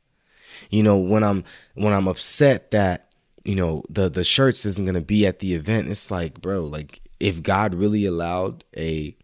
You 0.69 0.81
know, 0.83 0.97
when 0.97 1.23
I'm 1.23 1.43
when 1.73 1.91
I'm 1.91 2.07
upset 2.07 2.71
that, 2.71 3.11
you 3.43 3.55
know, 3.55 3.83
the 3.89 4.09
the 4.09 4.23
shirts 4.23 4.65
isn't 4.65 4.85
going 4.85 4.95
to 4.95 5.01
be 5.01 5.27
at 5.27 5.39
the 5.39 5.53
event, 5.53 5.89
it's 5.89 6.09
like, 6.09 6.41
bro, 6.41 6.63
like 6.63 7.01
if 7.19 7.41
God 7.43 7.75
really 7.75 8.06
allowed 8.06 8.63
a 8.75 9.15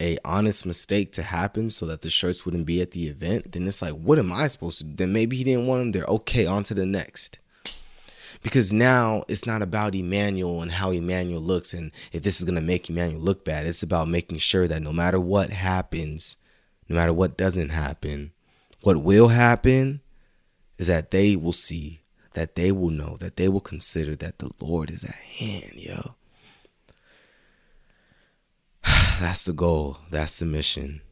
a 0.00 0.18
honest 0.24 0.64
mistake 0.64 1.12
to 1.12 1.22
happen 1.22 1.68
so 1.68 1.84
that 1.86 2.00
the 2.00 2.10
shirts 2.10 2.44
wouldn't 2.44 2.64
be 2.64 2.80
at 2.80 2.92
the 2.92 3.06
event, 3.06 3.52
then 3.52 3.66
it's 3.66 3.82
like, 3.82 3.92
what 3.92 4.18
am 4.18 4.32
I 4.32 4.46
supposed 4.46 4.78
to 4.78 4.84
do? 4.84 4.96
Then 4.96 5.12
maybe 5.12 5.36
he 5.36 5.44
didn't 5.44 5.66
want 5.66 5.80
them 5.80 5.92
there. 5.92 6.04
Okay, 6.04 6.46
on 6.46 6.64
to 6.64 6.74
the 6.74 6.86
next. 6.86 7.38
Because 8.42 8.72
now 8.72 9.24
it's 9.28 9.44
not 9.44 9.60
about 9.60 9.94
Emmanuel 9.94 10.62
and 10.62 10.72
how 10.72 10.90
Emmanuel 10.90 11.42
looks 11.42 11.74
and 11.74 11.92
if 12.12 12.22
this 12.22 12.40
is 12.40 12.46
to 12.46 12.52
make 12.60 12.88
Emmanuel 12.88 13.20
look 13.20 13.44
bad. 13.44 13.66
It's 13.66 13.82
about 13.82 14.08
making 14.08 14.38
sure 14.38 14.66
that 14.66 14.82
no 14.82 14.94
matter 14.94 15.20
what 15.20 15.50
happens, 15.50 16.38
no 16.88 16.96
matter 16.96 17.12
what 17.12 17.36
doesn't 17.36 17.68
happen, 17.68 18.32
what 18.80 19.02
will 19.02 19.28
happen 19.28 20.00
is 20.78 20.86
that 20.86 21.10
they 21.10 21.36
will 21.36 21.52
see, 21.52 22.00
that 22.32 22.54
they 22.54 22.72
will 22.72 22.88
know, 22.88 23.18
that 23.18 23.36
they 23.36 23.50
will 23.50 23.60
consider 23.60 24.16
that 24.16 24.38
the 24.38 24.50
Lord 24.60 24.90
is 24.90 25.04
at 25.04 25.14
hand, 25.14 25.74
yo. 25.74 26.14
That's 29.20 29.44
the 29.44 29.52
goal. 29.52 29.98
That's 30.10 30.38
the 30.38 30.46
mission. 30.46 31.02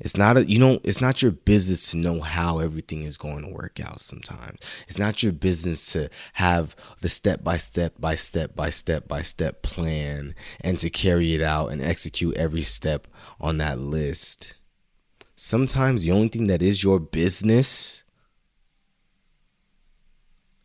It's 0.00 0.16
not 0.16 0.38
a 0.38 0.48
you 0.48 0.58
know, 0.58 0.80
it's 0.84 1.02
not 1.02 1.20
your 1.20 1.32
business 1.32 1.90
to 1.90 1.98
know 1.98 2.20
how 2.20 2.60
everything 2.60 3.02
is 3.02 3.18
going 3.18 3.42
to 3.42 3.52
work 3.52 3.78
out 3.78 4.00
sometimes. 4.00 4.58
It's 4.88 4.98
not 4.98 5.22
your 5.22 5.32
business 5.32 5.92
to 5.92 6.08
have 6.34 6.74
the 7.02 7.10
step 7.10 7.44
by 7.44 7.58
step 7.58 8.00
by 8.00 8.14
step 8.14 8.56
by 8.56 8.70
step 8.70 9.06
by 9.06 9.20
step 9.20 9.60
plan 9.60 10.34
and 10.62 10.78
to 10.78 10.88
carry 10.88 11.34
it 11.34 11.42
out 11.42 11.66
and 11.72 11.82
execute 11.82 12.34
every 12.38 12.62
step 12.62 13.06
on 13.38 13.58
that 13.58 13.78
list. 13.78 14.54
Sometimes 15.36 16.04
the 16.04 16.12
only 16.12 16.28
thing 16.28 16.46
that 16.46 16.62
is 16.62 16.82
your 16.82 16.98
business 16.98 18.02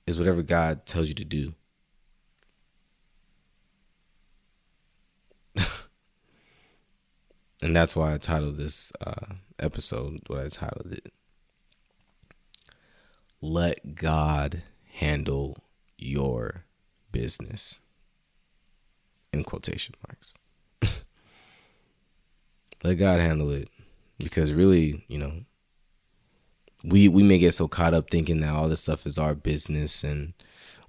is 0.07 0.17
whatever 0.17 0.41
God 0.41 0.85
tells 0.85 1.09
you 1.09 1.15
to 1.15 1.25
do. 1.25 1.53
And 7.61 7.75
that's 7.75 7.95
why 7.95 8.13
I 8.13 8.17
titled 8.17 8.57
this 8.57 8.91
uh, 9.01 9.35
episode 9.59 10.21
what 10.27 10.39
I 10.39 10.47
titled 10.49 10.91
it. 10.93 11.11
Let 13.41 13.95
God 13.95 14.63
handle 14.93 15.57
your 15.97 16.65
business. 17.11 17.79
In 19.31 19.43
quotation 19.43 19.95
marks. 20.07 20.33
Let 22.83 22.93
God 22.95 23.19
handle 23.19 23.51
it. 23.51 23.69
Because 24.17 24.53
really, 24.53 25.03
you 25.09 25.17
know, 25.17 25.41
we 26.85 27.09
we 27.09 27.21
may 27.21 27.37
get 27.37 27.53
so 27.53 27.67
caught 27.67 27.93
up 27.93 28.09
thinking 28.09 28.39
that 28.39 28.53
all 28.53 28.69
this 28.69 28.81
stuff 28.81 29.05
is 29.05 29.17
our 29.17 29.35
business 29.35 30.03
and 30.03 30.33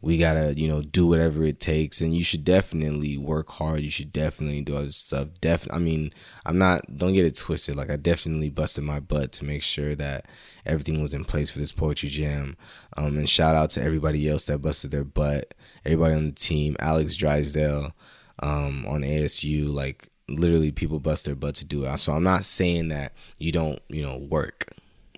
we 0.01 0.19
gotta 0.19 0.55
you 0.57 0.69
know 0.69 0.83
do 0.83 1.07
whatever 1.07 1.45
it 1.45 1.61
takes. 1.61 2.01
And 2.01 2.15
you 2.15 2.23
should 2.23 2.45
definitely 2.45 3.17
work 3.17 3.51
hard. 3.51 3.81
You 3.81 3.91
should 3.91 4.13
definitely 4.13 4.61
do 4.61 4.77
all 4.77 4.83
this 4.83 4.97
stuff. 4.97 5.29
Def- 5.41 5.69
i 5.71 5.79
mean 5.79 6.13
i'm 6.45 6.59
not 6.59 6.97
don't 6.97 7.13
get 7.13 7.25
it 7.25 7.37
twisted. 7.37 7.77
Like 7.77 7.91
i 7.91 7.97
definitely 7.97 8.51
busted 8.51 8.85
my 8.85 9.01
butt 9.01 9.33
to 9.33 9.45
make 9.45 9.63
sure 9.63 9.95
that 9.97 10.27
everything 10.65 11.01
was 11.01 11.15
in 11.15 11.25
place 11.25 11.51
for 11.51 11.59
this 11.59 11.73
poetry 11.73 12.09
jam. 12.09 12.57
Um, 12.97 13.19
and 13.19 13.29
shout 13.29 13.57
out 13.57 13.71
to 13.71 13.83
everybody 13.83 14.29
else 14.29 14.45
that 14.47 14.59
busted 14.59 14.91
their 14.91 15.05
butt. 15.05 15.55
Everybody 15.85 16.15
on 16.15 16.27
the 16.27 16.33
team 16.33 16.77
alex 16.79 17.17
drysdale 17.17 17.93
um, 18.41 18.87
on 18.87 19.03
asu 19.03 19.73
like 19.73 20.09
literally 20.29 20.73
people 20.73 20.99
bust 20.99 21.25
their 21.25 21.37
butt 21.37 21.55
to 21.57 21.65
do 21.65 21.85
it. 21.85 21.97
So 21.99 22.13
i'm 22.13 22.25
not 22.25 22.45
saying 22.45 22.89
that 22.89 23.13
you 23.39 23.53
don't 23.53 23.81
you 23.89 24.03
know 24.03 24.19
work. 24.19 24.69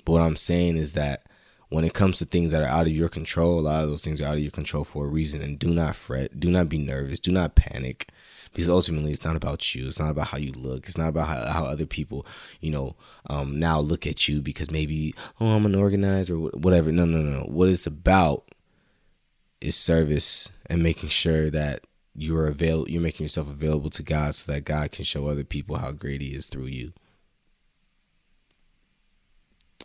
But 0.04 0.12
what 0.12 0.22
i'm 0.22 0.36
saying 0.36 0.76
is 0.76 0.92
that 0.94 1.27
when 1.68 1.84
it 1.84 1.92
comes 1.92 2.18
to 2.18 2.24
things 2.24 2.52
that 2.52 2.62
are 2.62 2.68
out 2.68 2.86
of 2.86 2.92
your 2.92 3.08
control, 3.08 3.58
a 3.58 3.60
lot 3.60 3.84
of 3.84 3.90
those 3.90 4.04
things 4.04 4.20
are 4.20 4.26
out 4.26 4.34
of 4.34 4.40
your 4.40 4.50
control 4.50 4.84
for 4.84 5.04
a 5.04 5.08
reason. 5.08 5.42
And 5.42 5.58
do 5.58 5.74
not 5.74 5.96
fret, 5.96 6.40
do 6.40 6.50
not 6.50 6.68
be 6.68 6.78
nervous, 6.78 7.20
do 7.20 7.30
not 7.30 7.54
panic, 7.54 8.08
because 8.52 8.68
ultimately 8.68 9.12
it's 9.12 9.24
not 9.24 9.36
about 9.36 9.74
you. 9.74 9.86
It's 9.86 10.00
not 10.00 10.10
about 10.10 10.28
how 10.28 10.38
you 10.38 10.52
look. 10.52 10.86
It's 10.86 10.96
not 10.96 11.08
about 11.08 11.28
how, 11.28 11.52
how 11.52 11.64
other 11.64 11.84
people, 11.84 12.26
you 12.60 12.70
know, 12.70 12.96
um, 13.28 13.58
now 13.58 13.78
look 13.80 14.06
at 14.06 14.28
you 14.28 14.40
because 14.40 14.70
maybe 14.70 15.14
oh 15.40 15.48
I'm 15.48 15.66
an 15.66 15.74
organizer 15.74 16.34
or 16.34 16.50
whatever. 16.50 16.90
No, 16.90 17.04
no, 17.04 17.18
no. 17.18 17.42
What 17.42 17.68
it's 17.68 17.86
about 17.86 18.50
is 19.60 19.76
service 19.76 20.50
and 20.66 20.82
making 20.82 21.10
sure 21.10 21.50
that 21.50 21.84
you're 22.14 22.46
avail 22.46 22.88
you're 22.88 23.02
making 23.02 23.24
yourself 23.24 23.48
available 23.48 23.90
to 23.90 24.02
God 24.02 24.34
so 24.34 24.50
that 24.50 24.64
God 24.64 24.90
can 24.90 25.04
show 25.04 25.28
other 25.28 25.44
people 25.44 25.76
how 25.76 25.92
great 25.92 26.20
He 26.20 26.28
is 26.28 26.46
through 26.46 26.66
you. 26.66 26.92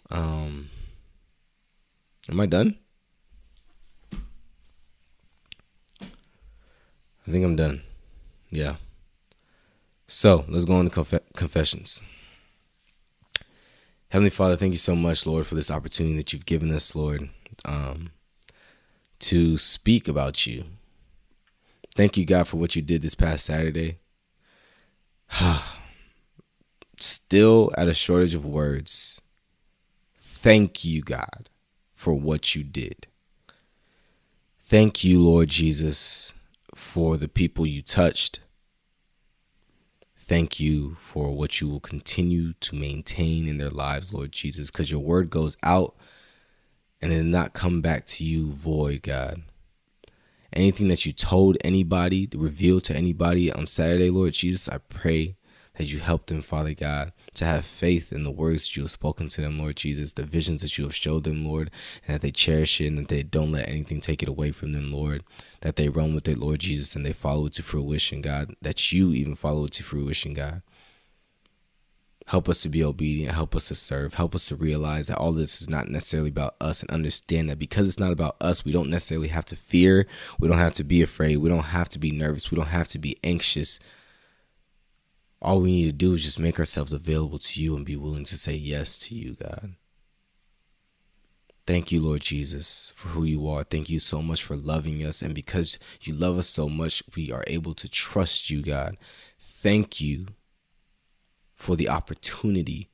Um 0.09 0.69
Am 2.29 2.39
I 2.39 2.45
done? 2.45 2.77
I 7.27 7.31
think 7.31 7.43
I'm 7.43 7.55
done. 7.55 7.81
Yeah. 8.49 8.75
So 10.07 10.45
let's 10.47 10.65
go 10.65 10.79
into 10.79 10.91
conf- 10.91 11.33
confessions. 11.35 12.01
Heavenly 14.09 14.29
Father, 14.29 14.55
thank 14.55 14.73
you 14.73 14.77
so 14.77 14.95
much, 14.95 15.25
Lord, 15.25 15.47
for 15.47 15.55
this 15.55 15.71
opportunity 15.71 16.15
that 16.17 16.33
you've 16.33 16.45
given 16.45 16.71
us, 16.71 16.95
Lord, 16.95 17.29
um, 17.65 18.11
to 19.19 19.57
speak 19.57 20.07
about 20.07 20.45
you. 20.45 20.65
Thank 21.95 22.17
you, 22.17 22.25
God, 22.25 22.47
for 22.47 22.57
what 22.57 22.75
you 22.75 22.81
did 22.81 23.01
this 23.01 23.15
past 23.15 23.45
Saturday. 23.45 23.99
Still 26.99 27.71
at 27.75 27.87
a 27.87 27.93
shortage 27.93 28.35
of 28.35 28.45
words. 28.45 29.19
Thank 30.15 30.85
you, 30.85 31.01
God 31.01 31.49
for 32.03 32.13
what 32.13 32.53
you 32.53 32.65
did. 32.65 33.07
Thank 34.59 35.05
you, 35.05 35.21
Lord 35.21 35.47
Jesus, 35.47 36.33
for 36.75 37.15
the 37.15 37.29
people 37.29 37.65
you 37.65 37.81
touched. 37.81 38.41
Thank 40.17 40.59
you 40.59 40.95
for 40.95 41.31
what 41.31 41.61
you 41.61 41.69
will 41.69 41.79
continue 41.79 42.55
to 42.59 42.75
maintain 42.75 43.47
in 43.47 43.57
their 43.57 43.69
lives, 43.69 44.13
Lord 44.13 44.33
Jesus, 44.33 44.69
because 44.69 44.91
your 44.91 44.99
word 44.99 45.29
goes 45.29 45.55
out 45.63 45.95
and 47.01 47.13
it 47.13 47.19
did 47.19 47.25
not 47.27 47.53
come 47.53 47.79
back 47.79 48.05
to 48.07 48.25
you 48.25 48.51
void, 48.51 49.03
God. 49.03 49.43
Anything 50.51 50.89
that 50.89 51.05
you 51.05 51.13
told 51.13 51.57
anybody, 51.63 52.27
revealed 52.35 52.83
to 52.83 52.95
anybody 52.97 53.49
on 53.49 53.65
Saturday, 53.65 54.09
Lord 54.09 54.33
Jesus, 54.33 54.67
I 54.67 54.79
pray 54.79 55.37
that 55.75 55.85
you 55.85 55.99
help 55.99 56.25
them, 56.25 56.41
Father 56.41 56.73
God, 56.73 57.13
to 57.35 57.45
have 57.45 57.65
faith 57.65 58.11
in 58.11 58.23
the 58.23 58.31
words 58.31 58.63
that 58.63 58.75
you 58.75 58.83
have 58.83 58.91
spoken 58.91 59.27
to 59.29 59.41
them, 59.41 59.59
Lord 59.59 59.75
Jesus, 59.75 60.13
the 60.13 60.23
visions 60.23 60.61
that 60.61 60.77
you 60.77 60.83
have 60.83 60.95
showed 60.95 61.23
them, 61.23 61.45
Lord, 61.45 61.71
and 62.07 62.15
that 62.15 62.21
they 62.21 62.31
cherish 62.31 62.79
it 62.81 62.87
and 62.87 62.97
that 62.97 63.07
they 63.07 63.23
don't 63.23 63.51
let 63.51 63.67
anything 63.67 64.01
take 64.01 64.21
it 64.23 64.29
away 64.29 64.51
from 64.51 64.73
them, 64.73 64.91
Lord, 64.91 65.23
that 65.61 65.75
they 65.75 65.89
run 65.89 66.13
with 66.13 66.27
it, 66.27 66.37
Lord 66.37 66.59
Jesus, 66.59 66.95
and 66.95 67.05
they 67.05 67.13
follow 67.13 67.47
it 67.47 67.53
to 67.53 67.63
fruition, 67.63 68.21
God, 68.21 68.55
that 68.61 68.91
you 68.91 69.11
even 69.11 69.35
follow 69.35 69.65
it 69.65 69.71
to 69.73 69.83
fruition, 69.83 70.33
God. 70.33 70.61
Help 72.27 72.47
us 72.47 72.61
to 72.61 72.69
be 72.69 72.83
obedient. 72.83 73.35
Help 73.35 73.55
us 73.55 73.67
to 73.67 73.75
serve. 73.75 74.13
Help 74.13 74.33
us 74.33 74.47
to 74.47 74.55
realize 74.55 75.07
that 75.07 75.17
all 75.17 75.33
this 75.33 75.61
is 75.61 75.69
not 75.69 75.89
necessarily 75.89 76.29
about 76.29 76.55
us 76.61 76.81
and 76.81 76.89
understand 76.89 77.49
that 77.49 77.59
because 77.59 77.87
it's 77.87 77.99
not 77.99 78.13
about 78.13 78.37
us, 78.39 78.63
we 78.63 78.71
don't 78.71 78.89
necessarily 78.89 79.27
have 79.27 79.45
to 79.45 79.57
fear. 79.57 80.07
We 80.39 80.47
don't 80.47 80.57
have 80.57 80.71
to 80.73 80.85
be 80.85 81.01
afraid. 81.01 81.37
We 81.37 81.49
don't 81.49 81.63
have 81.63 81.89
to 81.89 81.99
be 81.99 82.11
nervous. 82.11 82.49
We 82.49 82.55
don't 82.55 82.67
have 82.67 82.87
to 82.89 82.99
be 82.99 83.17
anxious 83.23 83.77
all 85.43 85.61
we 85.61 85.71
need 85.71 85.85
to 85.85 85.91
do 85.91 86.13
is 86.13 86.23
just 86.23 86.39
make 86.39 86.57
ourselves 86.57 86.93
available 86.93 87.37
to 87.37 87.61
you 87.61 87.75
and 87.75 87.85
be 87.85 87.97
willing 87.97 88.23
to 88.23 88.37
say 88.37 88.53
yes 88.53 88.97
to 88.99 89.15
you, 89.15 89.35
God. 89.35 89.75
Thank 91.67 91.91
you, 91.91 92.01
Lord 92.01 92.21
Jesus, 92.21 92.93
for 92.95 93.09
who 93.09 93.23
you 93.23 93.47
are. 93.47 93.63
Thank 93.63 93.89
you 93.89 93.99
so 93.99 94.21
much 94.21 94.43
for 94.43 94.55
loving 94.55 95.05
us. 95.05 95.21
And 95.21 95.35
because 95.35 95.79
you 96.01 96.13
love 96.13 96.37
us 96.37 96.47
so 96.47 96.67
much, 96.67 97.03
we 97.15 97.31
are 97.31 97.43
able 97.47 97.73
to 97.75 97.89
trust 97.89 98.49
you, 98.49 98.61
God. 98.61 98.97
Thank 99.39 100.01
you 100.01 100.27
for 101.55 101.75
the 101.75 101.87
opportunity 101.87 102.89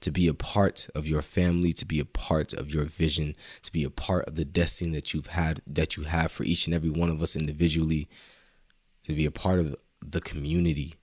to 0.00 0.10
be 0.10 0.28
a 0.28 0.34
part 0.34 0.88
of 0.94 1.06
your 1.06 1.22
family, 1.22 1.72
to 1.72 1.84
be 1.84 2.00
a 2.00 2.04
part 2.04 2.52
of 2.52 2.70
your 2.70 2.84
vision, 2.84 3.36
to 3.62 3.72
be 3.72 3.84
a 3.84 3.90
part 3.90 4.24
of 4.26 4.36
the 4.36 4.44
destiny 4.44 4.92
that 4.92 5.12
you've 5.12 5.28
had 5.28 5.60
that 5.66 5.96
you 5.96 6.04
have 6.04 6.32
for 6.32 6.44
each 6.44 6.66
and 6.66 6.74
every 6.74 6.90
one 6.90 7.10
of 7.10 7.22
us 7.22 7.36
individually, 7.36 8.08
to 9.04 9.12
be 9.12 9.24
a 9.24 9.30
part 9.30 9.58
of 9.58 9.76
the 10.00 10.20
community. 10.20 10.94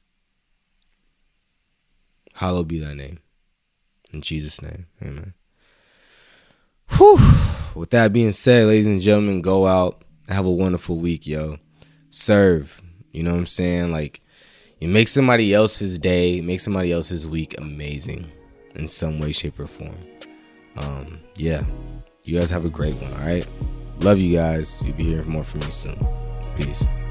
Hallowed 2.37 2.67
be 2.67 2.77
thy 2.77 2.93
name. 2.93 3.17
In 4.13 4.21
Jesus' 4.21 4.61
name. 4.61 4.85
Amen. 5.01 5.33
Whew. 6.91 7.17
With 7.73 7.89
that 7.89 8.13
being 8.13 8.31
said, 8.31 8.67
ladies 8.67 8.85
and 8.85 9.01
gentlemen, 9.01 9.41
go 9.41 9.65
out. 9.65 10.03
Have 10.29 10.45
a 10.45 10.51
wonderful 10.51 10.97
week, 10.97 11.25
yo. 11.25 11.57
Serve. 12.11 12.79
You 13.11 13.23
know 13.23 13.31
what 13.31 13.39
I'm 13.39 13.47
saying? 13.47 13.91
Like, 13.91 14.21
you 14.79 14.87
make 14.87 15.07
somebody 15.07 15.51
else's 15.51 15.97
day, 15.97 16.39
make 16.41 16.59
somebody 16.59 16.91
else's 16.91 17.25
week 17.25 17.55
amazing 17.59 18.31
in 18.75 18.87
some 18.87 19.19
way, 19.19 19.31
shape, 19.31 19.59
or 19.59 19.65
form. 19.65 19.97
Um, 20.75 21.19
yeah. 21.37 21.63
You 22.23 22.37
guys 22.37 22.51
have 22.51 22.65
a 22.65 22.69
great 22.69 22.93
one, 22.97 23.13
all 23.13 23.27
right? 23.27 23.47
Love 24.01 24.19
you 24.19 24.37
guys. 24.37 24.79
You'll 24.83 24.95
be 24.95 25.05
hearing 25.05 25.27
more 25.27 25.41
from 25.41 25.61
me 25.61 25.71
soon. 25.71 25.97
Peace. 26.55 27.06